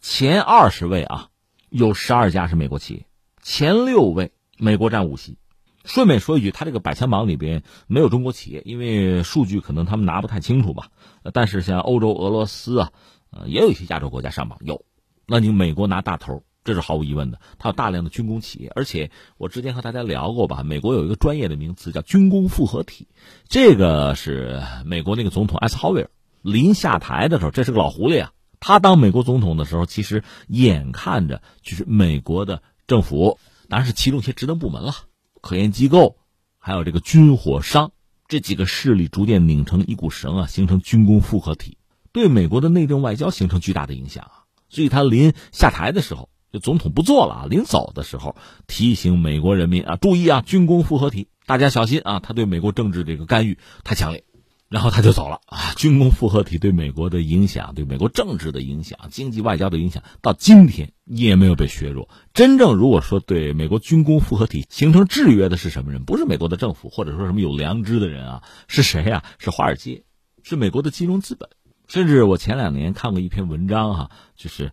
[0.00, 1.28] 前二十位啊
[1.68, 3.06] 有十二家是美国企业，
[3.42, 5.36] 前六位美国占五席。
[5.84, 10.90] 顺便说一句，他这个百强榜里边没有中国企业，因为数据可能他们拿不太清楚吧。
[11.34, 12.92] 但是像欧洲、俄罗斯啊，
[13.30, 14.84] 呃，也有一些亚洲国家上榜有。
[15.26, 17.40] 那你美国拿大头，这是毫无疑问的。
[17.58, 23.08] 它有大量的军工企业，而且我之前和大家聊过吧，美国有一个专业的名词叫军工复合体，
[23.48, 26.10] 这个是美国那个总统艾斯豪威尔
[26.42, 28.32] 临下台的时候，这是个老狐狸啊。
[28.60, 34.94] 他当美国总统的时候，其实眼看着就是美国的政府，当然是其中一些职能部门了。
[35.40, 36.16] 科研机构，
[36.58, 37.90] 还有这个军火商
[38.28, 41.76] 这几个势力逐渐拧成一股绳啊，形成军工复合体，
[42.12, 44.44] 对美国的内政外交形成巨大的影响啊。
[44.68, 48.36] 所以他临下台的时候，就总统不做了啊，临走的时候
[48.66, 54.24] 提醒美国人民啊，注意啊，军工复合体，大家小心啊，他对美国政治这个干预太强烈。
[54.68, 55.74] 然后他就走了啊！
[55.76, 62.08] 军工复合体对美国的影响，对美国政治的影响，经济外交的影响，到今天也没有被削弱。
[62.32, 66.04] 真正如果说对美国军工复合体形成制约的是什么人？
[66.04, 68.42] 不是美国的政府，或者说什么有良知的人啊？
[68.66, 69.22] 是谁呀？
[69.38, 70.04] 是华尔街，
[70.42, 71.50] 是美国的金融资本。
[71.86, 74.72] 甚至我前两年看过一篇文章哈，就是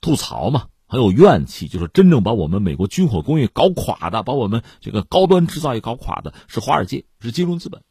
[0.00, 7.82] 吐槽嘛，很有怨气，就是真正把我们美国军火工业搞垮的，把我们这个高端制造业搞垮的是华尔街，是金融资本。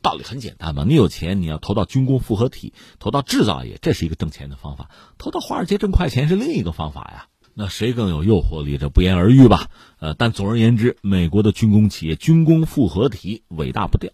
[0.00, 4.86] 道理很简单嘛，你有钱，你要投到军工复合体，投到制造业，这是一个挣钱的方法；
[5.18, 7.26] 投到华尔街挣快钱是另一个方法呀。
[7.52, 9.68] 那谁更有诱惑力，这不言而喻吧？
[9.98, 14.12] 呃，但总而言之，美国的军工企业军工复合体伟大不掉，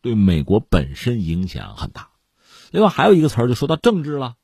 [0.00, 2.08] 对美国本身影响很大。
[2.70, 4.34] 另外还有一个词儿，就说到政治了。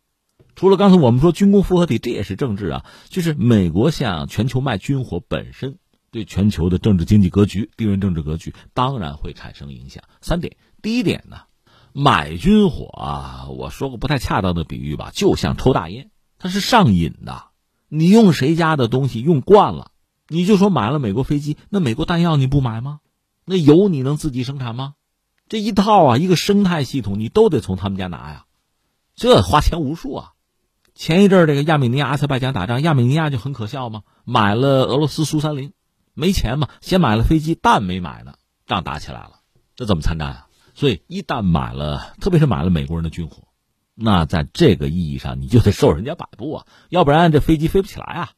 [0.56, 5.78] 除了刚才我们说军工复合体，这也是政治啊，就是美国向全球卖军火本身。
[6.12, 10.02] 对全球的政治经济格局、地缘政治格局当然会产生影响。
[10.22, 11.40] 三点，第一点呢，
[11.92, 17.48] 买军火啊，我说个不太恰当的比喻吧，就像抽大烟，它是上瘾的。
[17.88, 19.90] 你用谁家的东西用惯了，
[20.28, 23.00] 你就说买了美国飞机，那美国弹药你不买吗？
[23.44, 24.94] 那油你能自己生产吗？
[25.50, 28.46] 这一套啊，一个生态系统你都得从他们家拿呀，
[29.16, 30.32] 这花钱无数啊。
[30.96, 35.74] 前一阵这个亚美尼亚、阿塞拜疆打仗，亚美尼亚就很可笑嘛，买了俄罗斯苏三零，
[36.14, 38.32] 没钱嘛，先买了飞机，弹没买呢，
[38.66, 39.40] 仗打起来了，
[39.76, 40.46] 这怎么参战啊？
[40.74, 43.44] 所以一旦买了，特别是买了美国人的军火，
[43.94, 48.30] 那在这个意义上你就得受人家摆布啊，要不然这飞机飞不起来啊，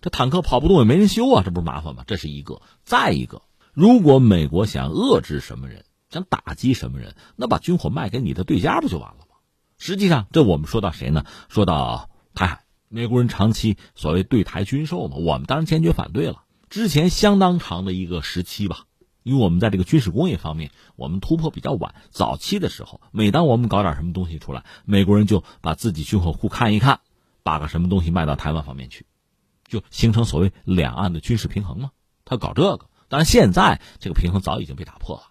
[0.00, 2.02] 这坦克跑不动也没人修啊，这不是麻烦吗？
[2.08, 2.60] 这是一个。
[2.82, 3.42] 再一个，
[3.72, 9.26] 如果美国想遏制什么人，想打击什么人，那把军火卖给你的对家不就完了？
[9.80, 11.24] 实际上，这我们说到谁呢？
[11.48, 16.42] 说到台海，美国人长期所谓对台军售嘛，我们当然坚决反对了。
[16.68, 18.84] 之前相当长的一个时期吧，
[19.22, 21.94] 因为我们在这个军事工业方面，我们突破比较晚。
[22.10, 27.00] 早期的时候，每当我们搞点什么东西出来，美国人就把自己军火库看一看，
[27.42, 29.06] 把个什么东西卖到台湾方面去，
[29.66, 31.90] 就形成所谓两岸的军事平衡嘛。
[32.26, 35.22] 他搞这个，当然现在这个平衡早已经被打破了。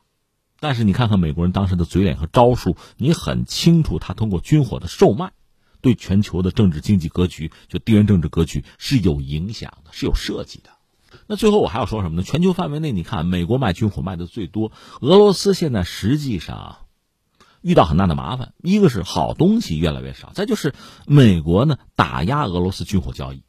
[0.59, 5.31] 但是你看看美国人当时的嘴脸和招数，你很清楚，他通过军火的售卖，
[5.81, 10.69] 对全球的政治经济格局，就地缘政治格局是有影响的，是有设计的。
[11.27, 12.23] 那最后我还要说什么呢？
[12.23, 16.79] 全球范围内，你看美国卖军火卖的最多，俄罗斯现在实际上
[17.61, 20.75] 遇到很大的麻烦，一个是好东西越来越少，再就是
[21.07, 23.43] 美国呢打压俄罗斯军火交易，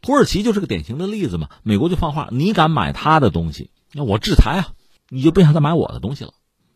[0.00, 1.48] 土耳其就是个典型的例子嘛。
[1.62, 4.72] 美国就放话，你敢买他的东西，那我制裁啊，
[5.08, 6.32] 你就别想再买我的东西了。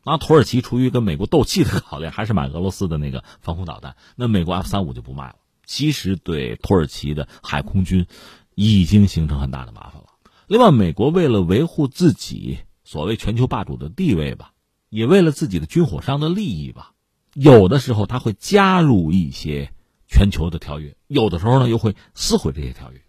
[0.09, 3.95] 然后土耳其出于跟美国斗气的考虑，还是买俄罗斯的那个防空导弹。
[4.17, 5.35] 那美国 F 三五就不卖了。
[5.67, 8.07] 其实对土耳其的海空军
[8.55, 10.07] 已经形成很大的麻烦了。
[10.47, 14.53] 另外，美国为了维护自己所谓全球霸主的地位吧，
[14.89, 16.93] 也为了自己的军火商的利益吧，
[17.35, 19.75] 有的时候他会加入一些
[20.07, 23.03] 全球的条约，有的时候呢又会撕毁这些条约。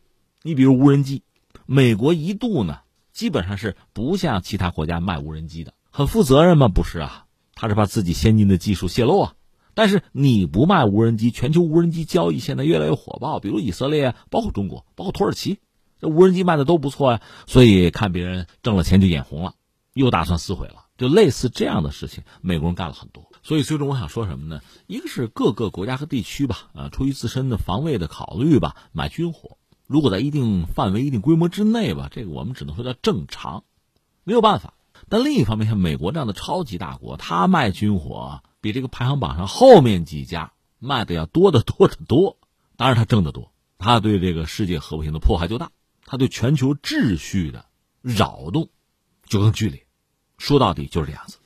[0.44, 1.24] 你比如无人机，
[1.66, 2.80] 美国一度呢
[3.14, 5.74] 基本上是不向其他国家卖无人机的。
[5.92, 6.68] 很负责任吗？
[6.68, 7.26] 不是啊，
[7.56, 9.34] 他是怕自己先进的技术泄露啊。
[9.74, 15.60] 但是你不卖无人机，全球无人机交易现在越来越火爆，比如以色列，包括中国，包括土耳其，
[16.00, 17.22] 这无人机卖的都不错呀。
[17.48, 19.54] 所以看别人挣了钱就眼红了，
[19.94, 20.86] 又打算撕毁了。
[20.98, 23.32] 就类似这样的事情，美国人干了很多。
[23.42, 24.60] 所以最终我想说什么呢？
[24.86, 33.64] 一个是各个国家和地区吧，啊，出于自身的防卫的考虑吧，买军火，如果在一定范围、一定规模之内吧，这个我们只能说叫正常，
[34.26, 34.74] 没有办法。
[35.10, 42.38] 但另一方面，像美国这样的超级大国，他卖军火比这个排行榜上后面几家卖的要多得多得多。
[42.78, 45.72] 当然，他挣得多，他对这个世界和平的破坏就大，
[46.06, 47.66] 他对全球秩序的
[48.02, 48.70] 扰动
[49.26, 49.86] 就更剧烈。
[50.38, 51.39] 说到底就是这样子。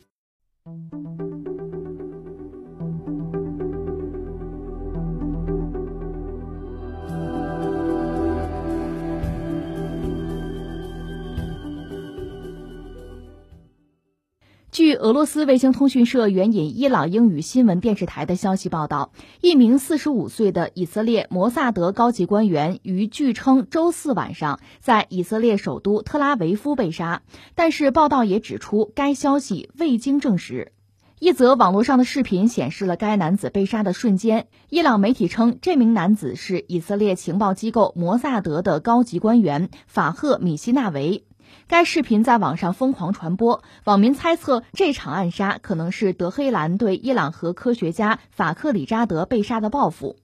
[14.95, 27.21] 俄罗斯卫星通讯社援引伊朗英语新闻电视台的消息报道，一名45岁的以色列摩萨德高级官员于据称周四晚上在以色列首都特拉维夫被杀，
[27.55, 30.71] 但是报道也指出该消息未经证实。
[31.19, 34.47] 一则网络上的视频显示了该男子被杀的瞬间。
[34.69, 41.23] 伊朗媒体称，这名男子是以色列情报机构摩萨德的高级官员法赫米希纳维。
[41.67, 50.17] 该视频在网上疯狂传播，网民猜测这场暗杀可能是德黑兰对伊朗核科学家法克里扎德被杀的报复。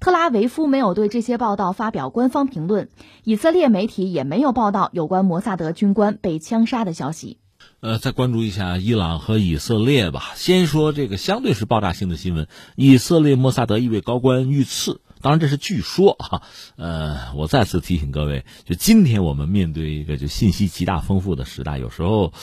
[0.00, 2.88] 特拉维夫没有对这些报道发表官方评论，
[3.22, 7.38] 以色列媒体也没有报道有关摩萨德军官被枪杀的消息。
[7.80, 10.32] 呃，再关注一下伊朗和以色列吧。
[10.34, 15.00] 先说这个相对是爆炸性的新闻：以色列摩萨德一位高官遇刺。
[15.24, 16.42] 当然，这是据说哈。
[16.76, 22.34] 呃，我再次提醒各位，就今天我们面对一个就信息极大丰富的时代，有时候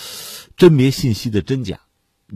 [0.58, 1.82] 甄别信息的真假，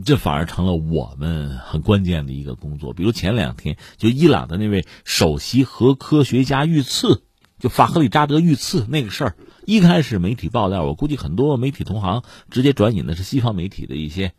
[0.04, 2.92] 这反而成了我们很关键的一个工作。
[2.92, 7.24] 比如前两天，就伊朗的那位首席核科学家遇刺，
[7.58, 14.32] 就法赫里扎德遇刺那个事儿，一开始媒体爆料，我估计很多媒体同行直接转引的是西方媒体的一些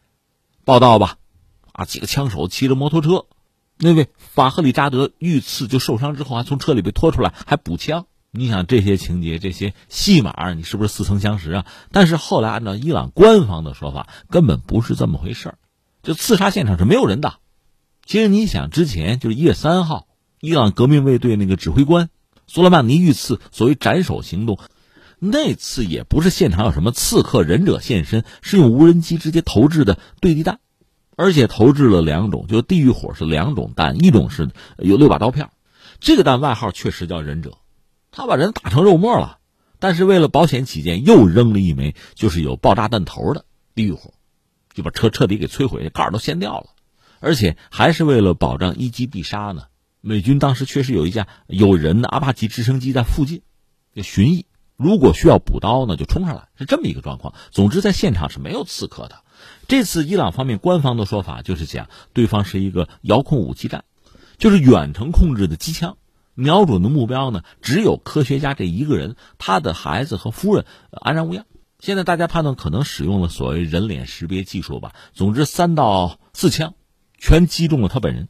[0.64, 1.18] 报道吧。
[1.74, 3.26] 啊，几个枪手骑着摩托车。
[3.80, 8.08] 那位法赫里扎德遇刺就受伤之后，还从车里被拖出来，还补枪。
[8.32, 11.66] 你想这些情节、这些戏码，你是不是似曾相识啊？
[11.92, 15.56] 但是后来按照伊朗官方的说法，根本不是这么回事
[16.04, 17.36] 就刺杀现场是没有人的。
[18.06, 20.08] 其实你想，之前就是一月三号，
[20.40, 22.10] 伊朗革命卫队那个指挥官
[22.48, 24.60] 苏莱曼尼遇刺，所谓斩首行动，
[25.20, 30.60] 那次也不是现场有什么刺客忍者现身，是用无人机直接投掷的对地弹。
[31.18, 35.50] 而且投掷了两种，就地狱火是两种弹，一种是有六把刀片，
[36.00, 37.58] 这个弹外号确实叫忍者，
[38.12, 39.40] 他把人打成肉末了。
[39.80, 44.14] 但是为了保险起见，又扔了一枚就是有爆炸弹头的地狱火，
[44.76, 46.68] 就把车彻底给摧毁，盖儿都掀掉了。
[47.20, 49.64] 而且还是为了保障一击必杀呢。
[50.02, 53.42] 美军当时确实有一架有人的阿帕奇直升机在附近，
[53.96, 54.46] 就巡弋。
[54.76, 57.34] 如果需要补刀呢，就冲上来，是这么一个状况。
[57.50, 59.24] 总之，在现场是没有刺客的。
[59.68, 63.84] 这次伊朗方面官方的说法就是讲，对方是一个遥控武器战，
[64.38, 65.98] 就是远程控制的机枪，
[66.36, 71.46] 瞄准的目标呢只有科学家这一个人，他的孩子和夫人安然无恙。
[71.80, 74.96] 现在大家判断可能使用了所谓人脸识别技术吧。
[75.14, 76.74] 总之，三到四枪
[77.20, 78.30] 全击中了他本人。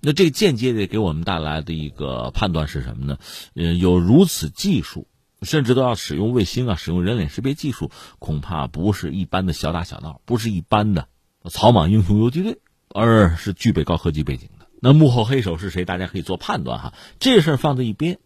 [0.00, 3.18] 那这间接的给我们带来的一个判断是什么呢？
[3.54, 5.08] 嗯，有如此技术。
[5.42, 11.08] 甚至都要使用卫星啊，使用人脸识别技术，恐怕不是一般的小打小闹，不是一般的
[11.50, 12.58] 草莽英雄游击队，
[12.88, 14.66] 而是具备高科技背景的。
[14.80, 15.84] 那幕后黑手是谁？
[15.84, 16.94] 大家可以做判断哈。
[17.18, 18.18] 这事儿放在一边，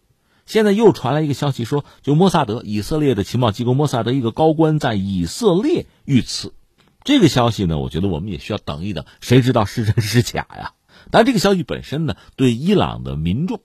[0.46, 6.54] 现在又传来一个消息说，就摩萨德，以色列的情报机构摩萨德一个高官在以色列遇刺。
[7.04, 10.72] 这个消息呢，我觉得我们也需要等一等，谁知道是真是假呀？
[11.10, 13.60] 但这个消息本身呢，对伊朗的民众，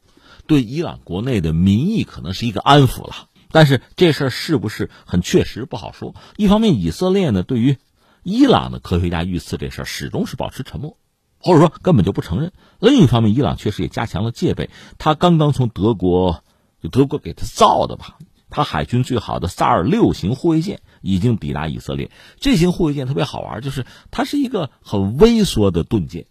[0.48, 3.27] 对伊朗国内的民意可能是一个安抚了。
[3.52, 6.16] 但是这事儿是不是很确实不好说。
[6.36, 7.78] 一方面，以色列呢对于
[8.24, 10.98] 伊朗的科学家遇刺这事儿始终是保持沉默，
[11.40, 12.52] 或者说根本就不承认。
[12.80, 14.70] 另一方面，伊朗确实也加强了戒备。
[14.98, 16.44] 他刚刚从德国，
[16.84, 18.18] 就德国给他造的吧，
[18.50, 22.12] 他海军最好的萨尔六型护卫舰已经抵达以色列。
[22.40, 26.26] 这型护卫舰特别好玩，就是它是一个很微缩的盾舰，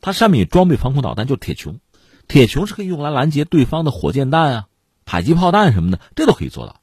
[0.00, 1.78] 它上面也装备防空导弹，就是铁穹。
[2.26, 4.66] 铁穹是可以用来拦截对方的火箭弹啊。
[5.06, 6.80] 迫击炮弹什么的，这都可以做到，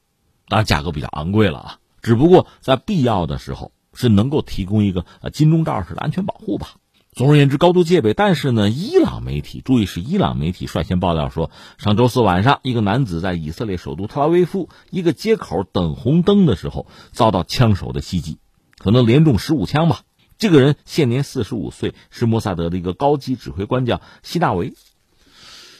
[0.47, 1.79] 当然价格比较昂贵了啊。
[2.01, 6.75] 只不过在必要的时候，是能够提供一个呃金钟罩式的安全保护吧。
[7.11, 8.15] 总而言之，高度戒备。
[8.15, 18.39] 但是呢，伊朗媒体注意是伊朗媒体率先爆料说，上周四晚上，一个男子在以色列首都特拉维夫一个街口等红灯的时候，遭到枪手的袭击，
[18.79, 20.01] 可能连中十五枪吧。
[20.39, 24.73] 这个人现年四十五岁，是摩萨德的一个高级指挥官，叫希纳维。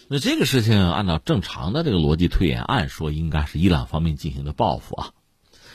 [0.10, 5.12] 那这个事情按照正常的这个逻辑推演，按说应该是伊朗方面进行的报复啊。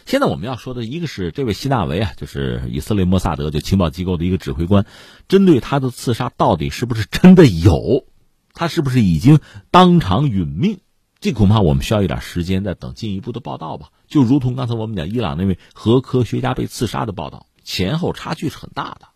[0.05, 4.87] 现在我们要说的一个是这位希纳维啊，就是以色列摩萨德就情报机构的一个指挥官，
[5.29, 8.05] 针对他的刺杀到底是不是真的有，
[8.53, 10.79] 他是不是已经当场殒命？
[11.21, 13.89] 这恐怕我们需要一点时间再等进一步的报道吧。
[14.07, 19.09] 就如同刚才我们讲伊朗那位核科学家被刺杀的报道，前后差距是很大的，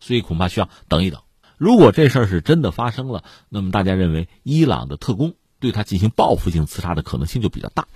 [0.00, 1.20] 所以恐怕需要等一等。
[1.60, 7.86] 如果这事儿是真的发生了，那么大家认为伊朗的特工对他进行报复性刺杀的可能性就比较大。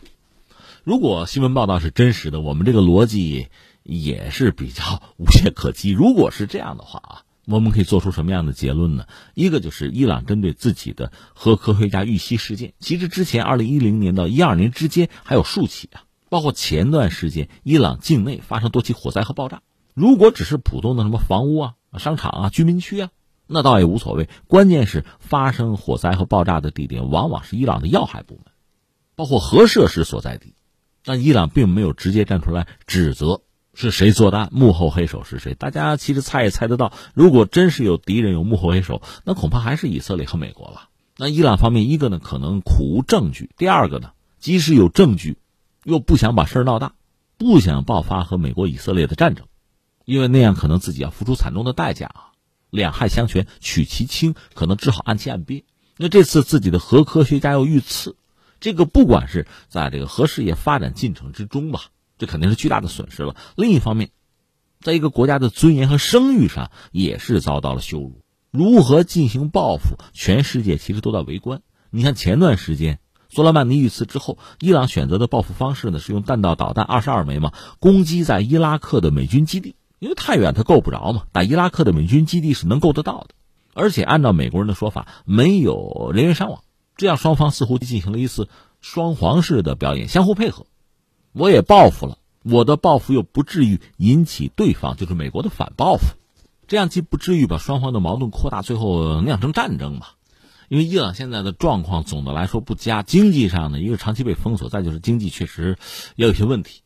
[0.82, 3.48] 如果新闻报道是真实的，我们这个逻辑
[3.82, 5.88] 也是比较无懈可击。
[5.88, 9.06] 如果是这样的话啊，我们可以做出什么样的结论呢？
[9.32, 19.62] 一个就是伊朗针对自己的核科学家遇袭事件，其实之前二零一零年到一二年之间还有数起啊，包括前段时间伊朗境内发生多起火灾和爆炸。
[19.94, 23.08] 如果只是普通的什么房屋啊、商场啊、居民区啊。
[23.46, 28.52] 那倒也无所谓，关键是发生火灾和爆炸的地点往往是伊朗的要害部门，
[29.16, 30.54] 包括核设施所在地。
[31.04, 33.42] 但伊朗并没有直接站出来指责
[33.74, 35.52] 是谁做的案，幕后黑手是谁。
[35.52, 40.88] 大家其实猜也猜得到，如果真是有敌人有幕后黑手，那恐怕还是以色列和美国了。
[41.18, 45.36] 那伊朗方面一个呢，可能苦无证据；第二个呢，即使有证据，
[45.84, 46.94] 又不想把事儿闹大，
[47.36, 49.46] 不想爆发和美国以色列的战争，
[50.06, 52.33] 因为那样可能自己要付出惨重的代价啊。
[52.74, 55.64] 两害相权取其轻，可能只好按期按憋。
[55.96, 58.16] 那这次自己的核科学家又遇刺，
[58.58, 61.82] 这个不管是在这个核事业发展进程之中吧，
[62.18, 63.36] 这肯定是巨大的损失了。
[63.54, 64.10] 另一方面，
[64.80, 68.22] 在一个国家的尊严和声誉上也是遭到了羞辱。
[68.50, 69.96] 如何进行报复？
[70.12, 71.62] 全世界其实都在围观。
[71.90, 72.98] 你看前段时间
[73.28, 79.76] 苏拉曼尼遇刺之后，伊朗选择的报复方式呢是用弹道导弹二十二枚嘛，攻击在伊拉克的美军基地。
[80.04, 81.22] 因为太远，他够不着嘛。
[81.32, 83.28] 打伊拉克的美军基地是能够得到的，
[83.72, 86.62] 而且按照美国人的说法，没有人员伤亡。
[86.94, 88.50] 这样双方似乎进行了一次
[88.82, 90.66] 双簧式的表演，相互配合。
[91.32, 96.04] 我也报复了，我的报复又不至于引起对方就是美国的反报复，
[96.66, 100.16] 这样既不至于把双方的矛盾扩大，最后酿成战争吧。
[100.68, 105.78] 因为伊朗现在的状况总的来说不佳，经济上呢，一个长期被封锁，再就是经济确实
[106.14, 106.82] 也有些问题，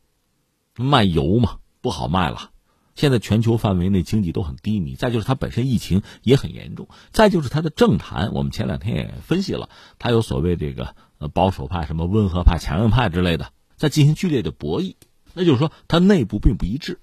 [0.77, 2.51] 卖油嘛不好卖了。
[2.99, 9.69] 现在全球范围内经济都很低迷，再就是它本身疫情也很严重，再就是它的政坛，我们前两天也分析了，
[9.99, 14.95] 它有所谓这个呃保守派、什么温和派、强硬派之类的，在进行剧烈的博弈，
[15.33, 16.99] 那就是说它内部并不一致。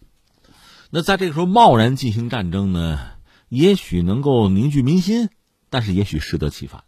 [0.91, 3.01] 那在这个时候贸然进行战争呢，
[3.49, 5.31] 也许能够凝聚民心，
[5.71, 6.85] 但是也许适得其反，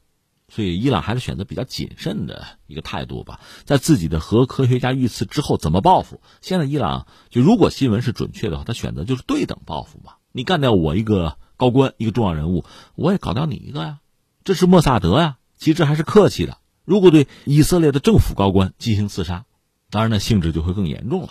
[0.49, 3.41] 所以伊朗还是选择比较谨慎的一个态度吧。
[3.65, 6.21] 在自己的核科学家遇刺之后，怎么报复？
[6.41, 10.15] 现在伊朗就如果新闻是准确的话，他选择就是对等报复嘛。
[10.33, 13.99] 你干掉我一个高官，一个重要人物，我也搞掉你一个呀。
[14.45, 16.59] 这是莫萨德呀，其实还是客气的。
[16.85, 19.45] 如果对以色列的政府高官进行刺杀，
[19.91, 21.29] 当然呢性质就会更严重了。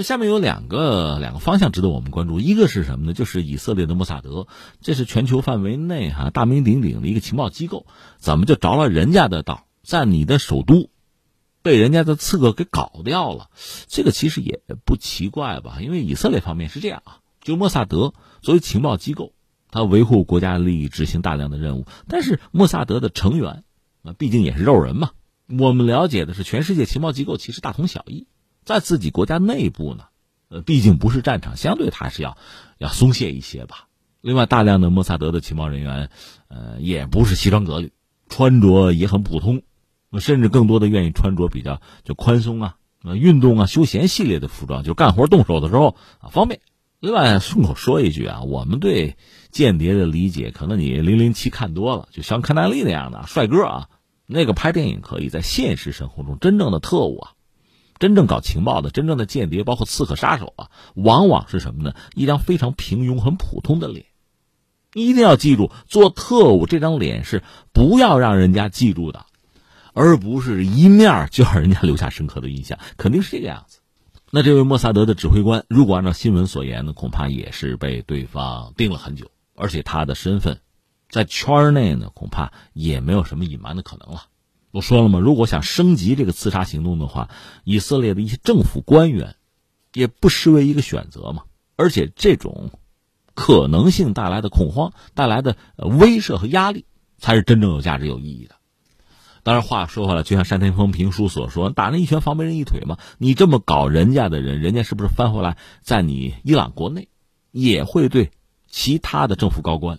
[0.00, 3.12] 那下面有两个两个方向值得我们关注，一个是什么呢？
[3.12, 4.46] 就是以色列的莫萨德，
[4.80, 7.84] 这是全球范围内哈大名鼎鼎的一个情报机构，
[8.16, 10.88] 怎么就着了人家的道，在你的首都
[11.60, 13.50] 被人家的刺客给搞掉了？
[13.88, 15.80] 这个其实也不奇怪吧？
[15.82, 19.34] 因为以色列方面是这样啊，就莫萨德作为情报机构，
[19.70, 23.64] 他维护国家利益，执行大量的任务，但是莫萨德的成员
[24.02, 25.10] 啊，毕竟也是肉人嘛。
[25.46, 28.26] 我们了解的是，全世界情报机构其实大同小异。
[28.70, 30.04] 在自己国家内部呢，
[30.48, 32.38] 呃，毕竟不是战场，相对还是要
[32.78, 33.88] 要松懈一些吧。
[34.20, 36.10] 另外，大量的摩萨德的情报人员，
[36.48, 37.90] 呃，也不是西装革履，
[38.28, 39.62] 穿着也很普通，
[40.18, 46.60] 甚至更多的愿意穿着比较就宽松啊、运动啊、休闲系列的服装，就干活动手的时候啊方便。
[47.00, 49.16] 另外，顺口说一句啊，我们对
[49.50, 53.88] 间谍的理解，可能你零零七看多了，就像柯南利那样的帅哥啊，
[54.26, 57.32] 那个拍电影可以在现实生活中真正的特务啊。
[58.00, 61.94] 真正搞情报的、真正的间谍，包括刺客、杀手啊，往往是什么呢？
[62.14, 64.06] 一张非常平庸、很普通的脸。
[64.94, 69.26] 一定要记住，做特务这张脸是不要让人家记住的，
[69.92, 73.78] 而不是一面就让人家留下深刻的印象，肯定是这个样子。
[74.30, 80.60] 那这位莫萨德的指挥官，如果按照新闻所言呢，恐怕也是被对方盯了很久，而且他的身份
[81.10, 84.22] 在圈内呢，恐怕也没有什么隐瞒的可能了。
[84.70, 85.18] 我说了吗？
[85.18, 87.30] 如果想升级这个刺杀行动的话，
[87.64, 89.34] 以色列的一些政府官员
[89.92, 91.42] 也不失为一个选择嘛。
[91.76, 92.70] 而且这种
[93.34, 96.84] 可能性带来的恐慌、带来的威慑和压力，
[97.18, 98.54] 才是真正有价值、有意义的。
[99.42, 107.08] 当然，话说回来，就像单田丰评书所说：“打人一拳，防别人一腿嘛。”你这么搞人家的人，人家是不是翻回来在你伊朗国内
[107.50, 108.30] 也会对
[108.68, 109.98] 其他的政府高官、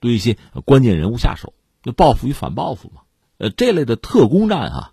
[0.00, 3.01] 对一些关键人物下手，就报复与反报复嘛？
[3.42, 4.92] 呃，这类的特工战啊，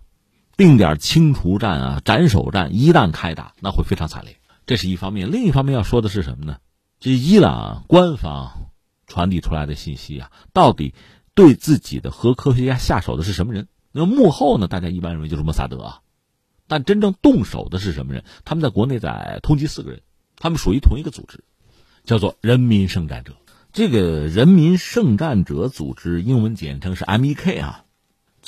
[0.56, 4.38] 定点清除战啊，斩首战，一旦开打，那会非常惨烈。
[4.66, 6.56] 这是一方面，另一方面要说的是什么呢？
[6.98, 8.72] 这伊朗官方
[9.06, 10.94] 传递出来的信息啊，到底
[11.34, 13.68] 对自己的核科学家下手的是什么人？
[13.92, 14.66] 那幕后呢？
[14.66, 16.00] 大家一般认为就是莫萨德啊，
[16.66, 18.24] 但真正动手的是什么人？
[18.44, 20.02] 他们在国内在通缉四个人，
[20.36, 21.44] 他们属于同一个组织，
[22.02, 23.36] 叫做人民圣战者。
[23.72, 27.84] 这个人民圣战者组织英文简称是 MEK 啊。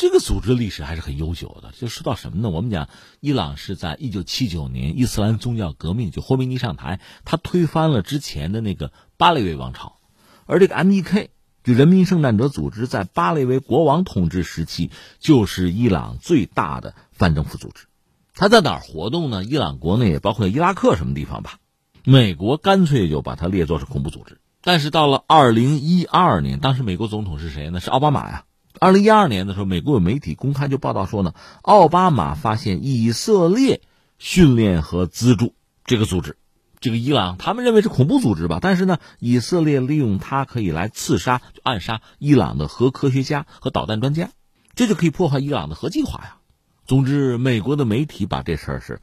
[0.03, 1.71] 这个组织历史还是很悠久的。
[1.79, 2.51] 就说到什么呢？
[2.51, 2.89] 我们讲，
[3.21, 10.01] 伊朗是在一九七九年伊斯兰宗教革命，就霍梅尼上台，他推翻了之前的那个巴列维王朝。
[10.45, 11.29] 而这个 MEK
[11.63, 14.91] 就人民圣战者组织，在巴列维国王统治时期，
[15.21, 17.87] 就是伊朗最大的反政府组织。
[18.35, 19.45] 他在哪儿活动呢？
[19.45, 21.59] 伊朗国内也包括伊拉克什么地方吧？
[22.03, 24.41] 美国干脆就把它列作是恐怖组织。
[24.63, 27.79] 但是到了二零一二年，当时美国总统是谁呢？
[27.79, 28.45] 是奥巴马呀。
[28.81, 33.81] 二零一二年的时候，美国有媒体公开就报道说呢，奥巴马发现以色列
[34.19, 35.55] 训练和资助
[35.85, 36.37] 这个组织，
[36.81, 44.31] 这个伊朗他们认为是恐怖组织吧，但是呢，以色列利用它可以来刺杀、暗杀伊朗的核科学家和导弹专家，
[44.75, 46.37] 这就可以破坏伊朗的核计划呀。
[46.85, 49.01] 总之，美国的媒体把这事儿是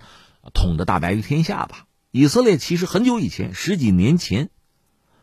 [0.53, 1.85] 捅得大白于天下吧。
[2.11, 4.49] 以色列其实很久以前，十几年前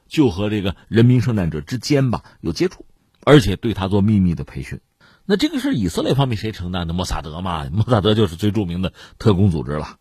[0.09, 2.87] 就和这个人民圣战者之间吧有接触。
[3.27, 4.81] 而且对他做秘密的培训，
[5.25, 6.95] 那这个是以色列方面谁承担的？
[6.95, 9.97] 莫萨德嘛，莫萨德就是最著名的特工组织了。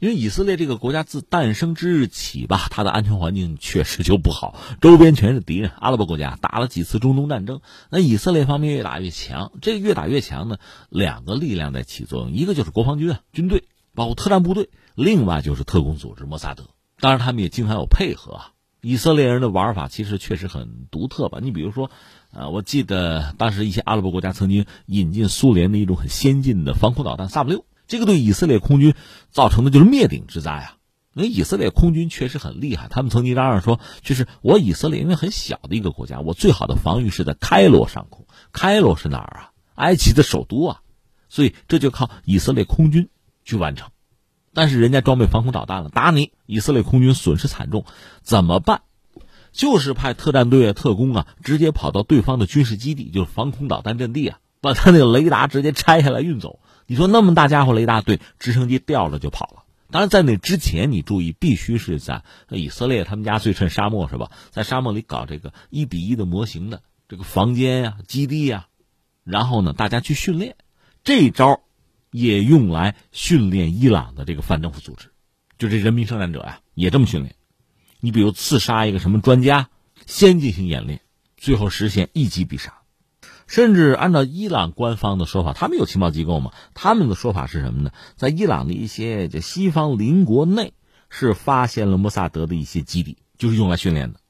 [0.00, 9.52] 因为以色列这个国家自诞生之日起吧，它的安全环境确实就不好，周边全是敌人，阿拉伯国家打了几次中东战争，那以色列方面越打越强。
[9.60, 10.56] 这个越打越强呢，
[10.88, 16.64] 两个力量在起作用，一个就是国防军啊，军队，包括特战部队；另外就是特工组织莫萨德。
[17.00, 18.52] 当然，他们也经常有配合啊。
[18.80, 21.40] 以色列人的玩法其实确实很独特吧？
[21.42, 21.90] 你比如说。
[22.32, 28.94] 啊，我记得当时一些阿拉伯国家曾经引进苏联的一种很先进的防空导弹萨姆六，这个对以色列空军
[29.30, 30.76] 造成的就是灭顶之灾啊！
[31.14, 38.26] 那以色列空军确实很厉害，他们曾经嚷嚷说，就是我以色列因为很小的一个国家，我最好的防御是在开罗上空。
[38.52, 39.50] 开罗是哪儿啊？
[39.76, 40.80] 埃及的首都啊，
[41.30, 43.08] 所以这就靠以色列空军
[43.46, 43.88] 去完成。
[44.52, 47.86] 但是人家装备防空导弹了，打你，以色列空军损失惨重，
[48.22, 48.82] 怎么办？
[49.56, 56.60] 就是派特战队啊、特工啊，直接跑到对方的军事基地，就是防空导弹阵地啊，把他那个雷达直接拆下来运走。
[56.86, 59.62] 你说那么大家伙雷达队，直升机掉了就跑了。
[59.90, 64.30] 当然，在那之前，你注意，必须是在以色列他们家最趁沙漠是吧？
[64.50, 68.66] 在沙漠里搞这个一比一的模型的这个房间呀、基地呀，
[69.24, 70.56] 然后呢，大家去训练，
[71.02, 71.60] 这招
[72.10, 75.12] 也用来训练伊朗的这个反政府组织，
[75.56, 77.35] 就这人民圣战者呀，也这么训练。
[78.06, 79.68] 你比如刺杀一个什么专家，
[80.06, 81.00] 先进行演练，
[81.36, 82.74] 最后实现一击必杀。
[83.48, 86.52] 甚至按照伊朗官方的说法，他们有情报机构嘛？
[86.72, 87.90] 他们的说法是什么呢？
[88.14, 90.72] 在伊朗的一些这西方邻国内
[91.10, 94.20] 是发现了摩萨德的一些基地，就是用来训练的。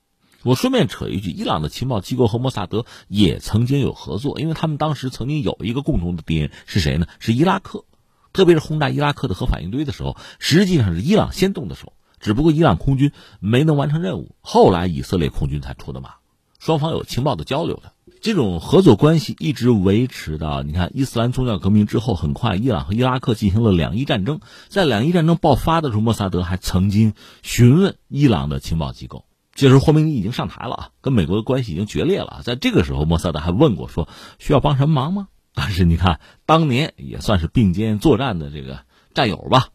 [0.43, 7.07] 我顺便扯一句，伊朗的情报机构和摩萨德也曾经有合作，因为他们当时曾经有一个共同的敌人是谁呢？
[7.19, 7.85] 是伊拉克，
[8.33, 16.15] 特别是轰炸伊拉克的核反应堆的时候，实际上是伊朗先动的手，只不过伊朗空军没能完成任务，后来以色列空军才出的马。
[16.59, 17.93] 双方有情报的交流的。
[18.23, 24.41] 这种合作关系一直维持到你看伊斯兰宗教革命之后，很快伊朗和伊拉克进行了两伊战争。
[24.69, 27.13] 在两伊战争爆发的时候，莫萨德还曾经
[27.43, 29.27] 询问伊朗的情报机构。
[29.55, 32.41] 这时候霍梅尼已经上台了啊，跟美国的关系已经决裂了。
[32.43, 34.09] 在这个时候，莫萨德还问过说
[34.39, 35.29] 需要帮什么忙吗？
[35.55, 38.81] 但是你看，当年也算是并肩作战的这个
[39.15, 39.69] 战友吧，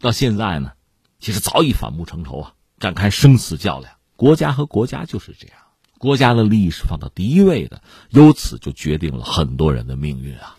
[0.00, 0.72] 到现在呢，
[1.18, 3.92] 其实早已反目成仇啊，展开生死较量。
[4.16, 5.56] 国家和国家就是这样。
[5.98, 10.56] 国家的利益是放到第一位的，由此就决定了很多人的命运啊。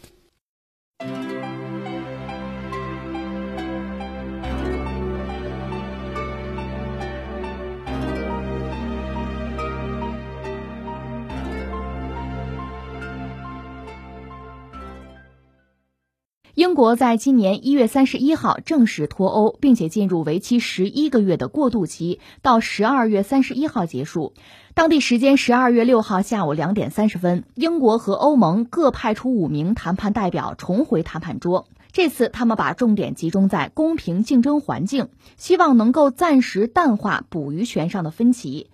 [16.59, 24.33] 英国在今年一月三十一号正式脱欧，并且进入为期十一个月的过渡期，到十二月三十一号结束。
[24.73, 31.65] 当地时间十二月六号下午两点三十分，英国和欧盟各派出五名谈判代表重回谈判桌。
[31.93, 35.07] 这次他们把重点集中在公平竞争环境，
[35.37, 38.69] 希望能够暂时淡化捕鱼权上的分歧。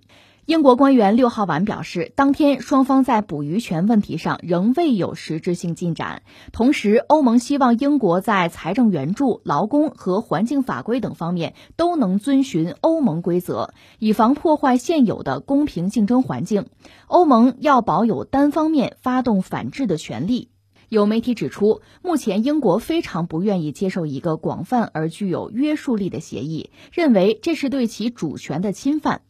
[0.46, 6.22] 英国官员六号晚表示，当天双方在捕鱼权问题上仍未有实质性进展。
[6.52, 16.66] 同时，欧盟希望英国在财政援助、劳工和环境法规等方面都能遵循欧盟规则，以防破坏现有的公平竞争环境。
[17.08, 20.50] 欧盟要保有单方面发动反制的权利。
[20.88, 29.22] 有媒体指出，目前英国非常不愿意接受一个广泛而具有约束力的协议，认为这是对其主权的侵犯。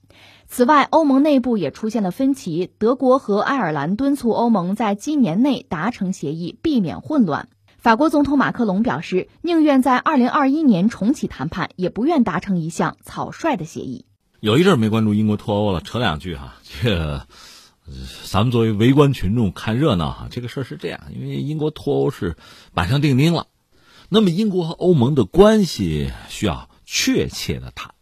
[0.49, 2.71] 此外，欧盟内部也出现了分歧。
[2.79, 7.49] 德国和爱尔兰敦促欧盟在今年内达成协议，避免混乱。
[7.79, 14.07] 法国总统马克龙表示，宁愿在二零二一年重启谈判，也不愿达成一项草率的协议。
[14.41, 16.55] 有一阵没关注英国脱欧了，扯两句哈。
[16.83, 17.27] 这，
[18.25, 20.29] 咱们作为围观群众看热闹哈。
[20.31, 22.37] 这个事儿是这样，因为英国脱欧是
[22.73, 23.49] 板上钉钉了，
[24.09, 27.96] 那么英国和欧盟的关系需要确切的谈。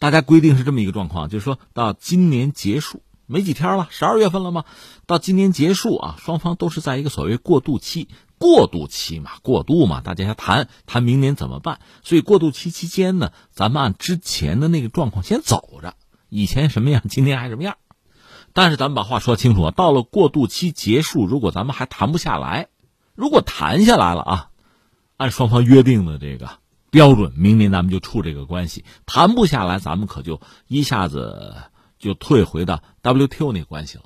[0.00, 4.64] 大家规定是这么一个状况，就是说到今年结束没几天了，十二月份了吗？
[5.06, 11.78] 到今年结束啊，双方都是在一个所谓过渡期，过渡期嘛，过渡嘛，大家要谈谈明年怎么办。
[12.02, 15.94] 所以过渡期期间呢，咱们按之前的那个状况先走着，
[16.28, 17.76] 以前什么样，今天还什么样。
[18.52, 22.68] 但是咱们把话说清楚，到了过渡期结束，如果咱们还谈不下来，
[23.14, 24.50] 如果谈下来了啊，
[25.18, 26.50] 按双方约定的这个。
[26.90, 31.54] 标准，明年咱们就处这个关系，谈不下来，咱们可就一下子
[31.98, 34.04] 就退回到 WTO 那个关系了，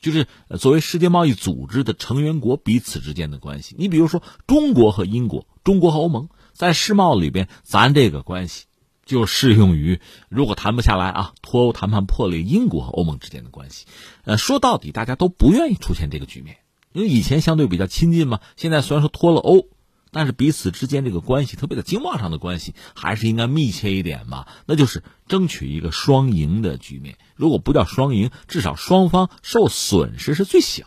[0.00, 0.26] 就是
[0.58, 3.76] 作为世界贸易组织的成员国彼此之间的关系。
[3.78, 8.64] 你比如说，中国和英国，中国和欧盟在世贸里边，咱这个关系
[9.04, 13.86] 就适用于如果谈不下来啊，脱欧谈判破裂，英国和欧盟之间的关系。
[14.24, 16.56] 呃，说到底，大家都不愿意出现这个局面，
[16.92, 19.68] 因为以前相对比较亲近嘛，现在虽然说脱了欧。
[20.16, 24.46] 但是彼此之间这个关系，特别的经贸上的关系，还是应该密切一点嘛？
[24.64, 27.18] 那就是争取一个双赢的局面。
[27.34, 30.86] 如果不叫双赢，至少双方受损失是最小。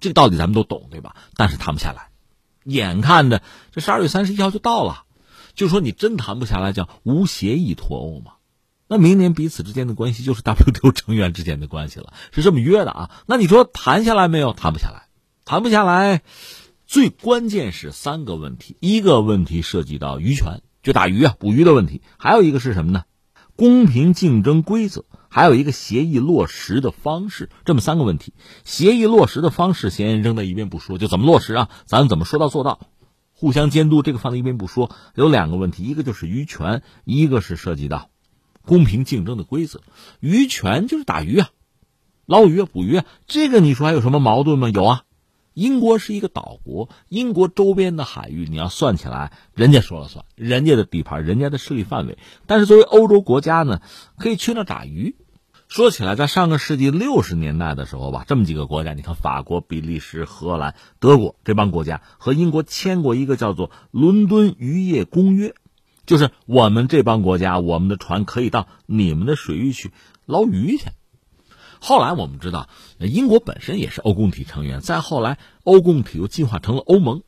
[0.00, 1.14] 这个道理咱们都懂，对吧？
[1.36, 2.08] 但是谈不下来，
[2.64, 5.04] 眼看着这十二月三十一号就到了，
[5.54, 8.32] 就说你真谈不下来，叫无协议脱欧嘛？
[8.88, 13.10] 那明年彼此之间的关系就是 WTO 成员之间的关系了，是这么约的啊？
[13.26, 14.52] 那你说谈下来没有？
[14.52, 15.06] 谈不下来，
[15.44, 16.22] 谈不下来。
[16.94, 23.02] 最关键是三个问题，一个问题涉及到渔权，就打鱼啊、捕鱼的问题；还有一个是什么呢？
[23.56, 27.50] 公平竞争规则，还有一个协议落实的方式。
[27.64, 28.32] 这么三个问题，
[28.62, 31.68] 协议落实的方式先扔在一边不说，就怎么落实啊？
[31.84, 32.78] 咱怎么说到做到？
[33.32, 34.94] 互相监督，这个放在一边不说。
[35.16, 38.08] 有两个问题，一个就是渔权，一个是涉及到
[38.64, 39.80] 公平竞争的规则。
[40.20, 41.48] 渔权就是打鱼啊，
[42.24, 44.68] 捞鱼啊、捕鱼啊，这个你说还有什么矛盾吗？
[44.68, 45.03] 有啊。
[45.54, 52.18] 英国是一个岛国，英国周边的海域你要算起来，人家说了算，人家的地盘，人家的势力范围。
[52.46, 53.80] 但是作为欧洲国家呢，
[54.18, 55.16] 可以去那打鱼。
[55.66, 65.48] 说起来，在上个世纪六十年代的时候吧，这么几个国家，你看法国、比利时、荷兰、德国这帮国家和英国签过一个叫做《伦敦渔业公约》，
[66.04, 69.90] 就是我们这帮国家，我们的船可以到你们的水域去
[70.26, 70.84] 捞鱼去。
[71.86, 77.24] 后来我们知道，英国本身也是欧共体成员，再后来欧共体又进化成了欧盟，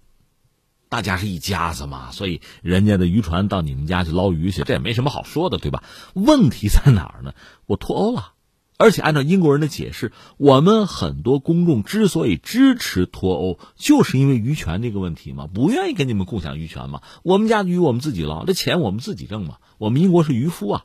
[0.89, 5.85] 大家是一家子嘛，所以人家的渔船到你们家去捞鱼去，这也没什么好说的，对吧？
[6.15, 7.35] 问题在哪儿呢？
[7.67, 8.33] 我脱欧了。
[8.79, 17.03] 而且按照英国人的解释，我们很多公众之所以支持脱欧，就是因为渔权这个问题嘛，不愿意跟你们共享渔权嘛。
[17.23, 19.59] 我们家的鱼我们自己捞，这钱我们自己挣嘛。
[19.77, 20.85] 我们英国是渔夫啊，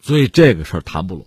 [0.00, 1.26] 所以这个事儿谈不拢。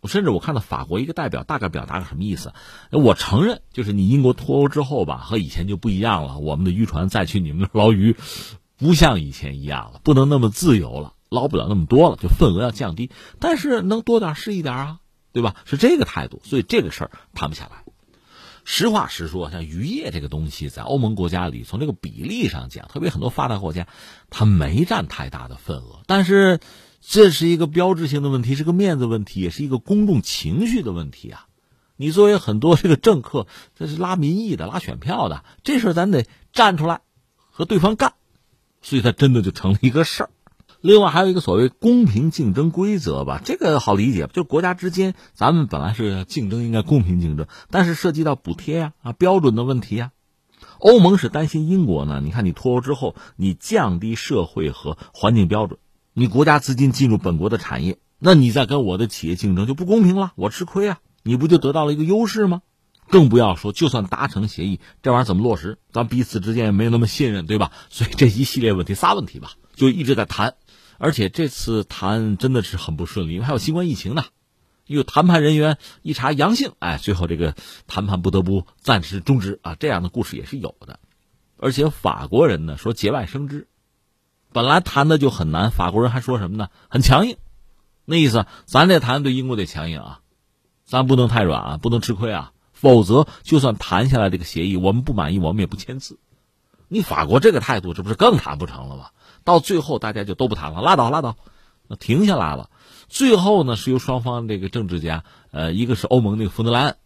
[0.00, 2.52] 我甚至我看到法国一个代表大概表达个什么意思？
[2.90, 6.38] 我承认，就是你英国脱欧之后吧，和以前就不一样了。
[6.38, 8.16] 我们的渔船再去你们那捞鱼，
[8.76, 13.10] 不像以前一样了，不能那么自由了，捞不了那么多了，就份额要降低。
[13.38, 14.98] 但是能多点是一点啊。
[15.30, 15.54] 对吧？
[15.66, 17.84] 是这个态度，所以这个事儿谈不下来。
[18.64, 23.86] 实话实说，像渔业这个东西，在欧盟国家里，从这个比例上讲，特别很多发达国家，
[24.30, 26.00] 它没占太大的份额。
[26.06, 26.58] 但是，
[27.10, 31.46] 这是一个标志性的问题，是个面子问题，也是一个公众情绪的问题啊！
[31.96, 37.00] 你作为很多这个政客，这是拉民意的、拉选票的，这事咱得站出来
[37.50, 38.12] 和对方干，
[38.82, 40.30] 所以它真的就成了一个事儿。
[40.82, 50.10] 另外还有一个所谓公平竞争规则吧，这个好理解，就国家之间，咱们本来是竞争应该公平竞争，但是涉及到补贴呀、啊标准的问题啊，
[50.78, 52.20] 欧盟是担心英国呢。
[52.22, 55.80] 你看你脱欧之后，你降低社会和环境标准，
[56.18, 62.62] 你国家资金进入本国的产业，那你再跟我的企业竞争就不公平了，我吃亏啊，你不就得到了一个优势吗？
[63.08, 65.78] 更不要说，就算达成协议，这玩意儿怎么落实？
[65.92, 67.70] 咱彼此之间也没有那么信任，对吧？
[67.88, 70.56] 所以这一系列问题，仨问题吧，就一直在谈。
[70.98, 74.24] 而且这次谈真的是很不顺利，因为还有新冠疫情呢。
[74.86, 77.54] 有谈判人员一查阳性，哎，最后这个
[77.86, 79.76] 谈判不得不暂时终止啊。
[79.78, 80.98] 这样的故事也是有的。
[81.58, 83.68] 而且法国人呢说节外生枝，
[84.52, 86.68] 本来谈的就很难，法国人还说什么呢？
[86.88, 87.36] 很强硬，
[88.04, 90.20] 那意思咱这谈对英国得强硬啊，
[90.84, 96.18] 咱不能太软啊，不能吃亏啊，否则就算谈下来这个协议，我们不满意，我们也不签字。
[96.88, 99.10] 你法国这个态度，这不是更谈不成了吗？
[99.44, 101.36] 到最后，大家就都不谈了，拉倒拉倒，
[101.86, 102.70] 那停下来了。
[103.08, 106.96] 最后呢，是由双方这个政治家，呃，一个是欧盟那个冯德莱恩，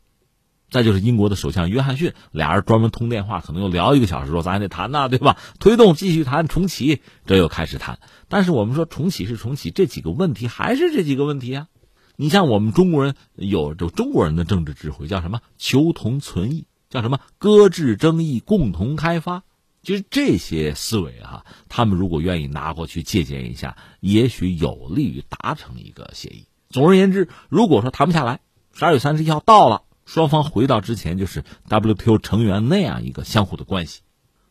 [0.72, 5.36] 再就是英国的首相约翰逊，俩人专门通电话，可能又聊一个小时，说咱还得谈呐，对吧？
[5.60, 8.00] 推动继续谈重启，这又开始谈。
[8.28, 11.68] 但是我们说重启是重启，这几个问题还是这几个问题啊。
[12.16, 19.42] 你像我们中国人有就中国人的政治智慧，叫什么求同存异，叫什么搁置争议，共同开发。
[19.82, 26.46] 其实这些思维哈，他们如果愿意拿过去借鉴一下，也许有利于达成一个协议。
[26.70, 28.40] 总而言之，如果说谈不下来，
[28.72, 34.00] 十二月三十一号到了，双方回到之前就是 WTO 成员那样一个相互的关系，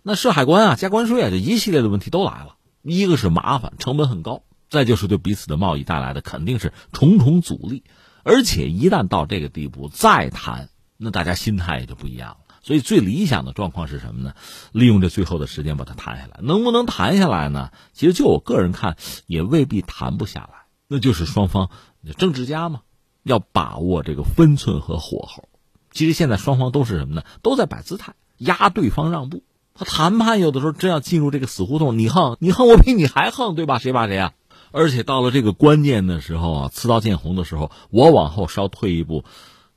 [0.04, 2.56] 那设海关啊、加关税啊，这一系列的问题都来了。
[2.82, 7.84] 一个是麻烦，成本很高；再就是对彼此的贸易带来的肯定是重重阻力。
[8.24, 12.38] 而且一旦到这个地步再谈，那大家心态也就不一样了。
[12.64, 14.36] 所以最理想的状况是什么呢？
[14.72, 17.72] 利用这最后的时间把它谈下来，能不能谈下来呢？
[17.93, 20.66] 其实就我个人看，也未必谈不下来。
[20.88, 21.70] 那就是双方
[22.18, 22.82] 政治家嘛，
[23.24, 25.47] 要把握这个分寸和火候。
[25.91, 27.24] 其实现在双方都是什么呢？
[27.41, 29.43] 都在摆姿态，压对方让步。
[29.74, 33.80] 他谈判有的时候真要进入这个死胡同，你横你横，我比你还横，对吧？
[33.80, 34.34] 谁怕谁啊？
[34.72, 39.24] 而且到了这个关键的时候啊，刺刀见红的时候，我往后稍退一步，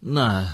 [0.01, 0.47] 那。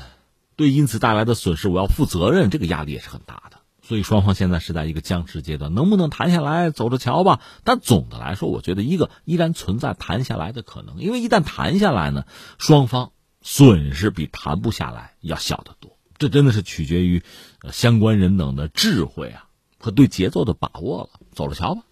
[0.56, 3.49] 对因此带来的损失，我要负责任，这个压力也是很大的。
[3.90, 7.40] 所以双方现在是在一个僵持阶段，能不能谈下来，走着瞧吧。
[7.64, 12.22] 但总的来说，我觉得一个依然存在谈下来的可能，因为一旦谈下来呢，
[12.56, 13.10] 双方
[13.42, 15.98] 损失比谈不下来要小得多。
[16.18, 17.24] 这真的是取决于
[17.72, 21.20] 相关人等的智慧啊和对节奏的把握了。
[21.32, 21.82] 走着瞧吧。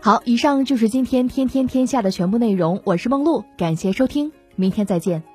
[0.00, 2.80] 好，以上就是今天天天天下的全部内容。
[2.84, 5.33] 我是梦露，感谢收听，明天再见。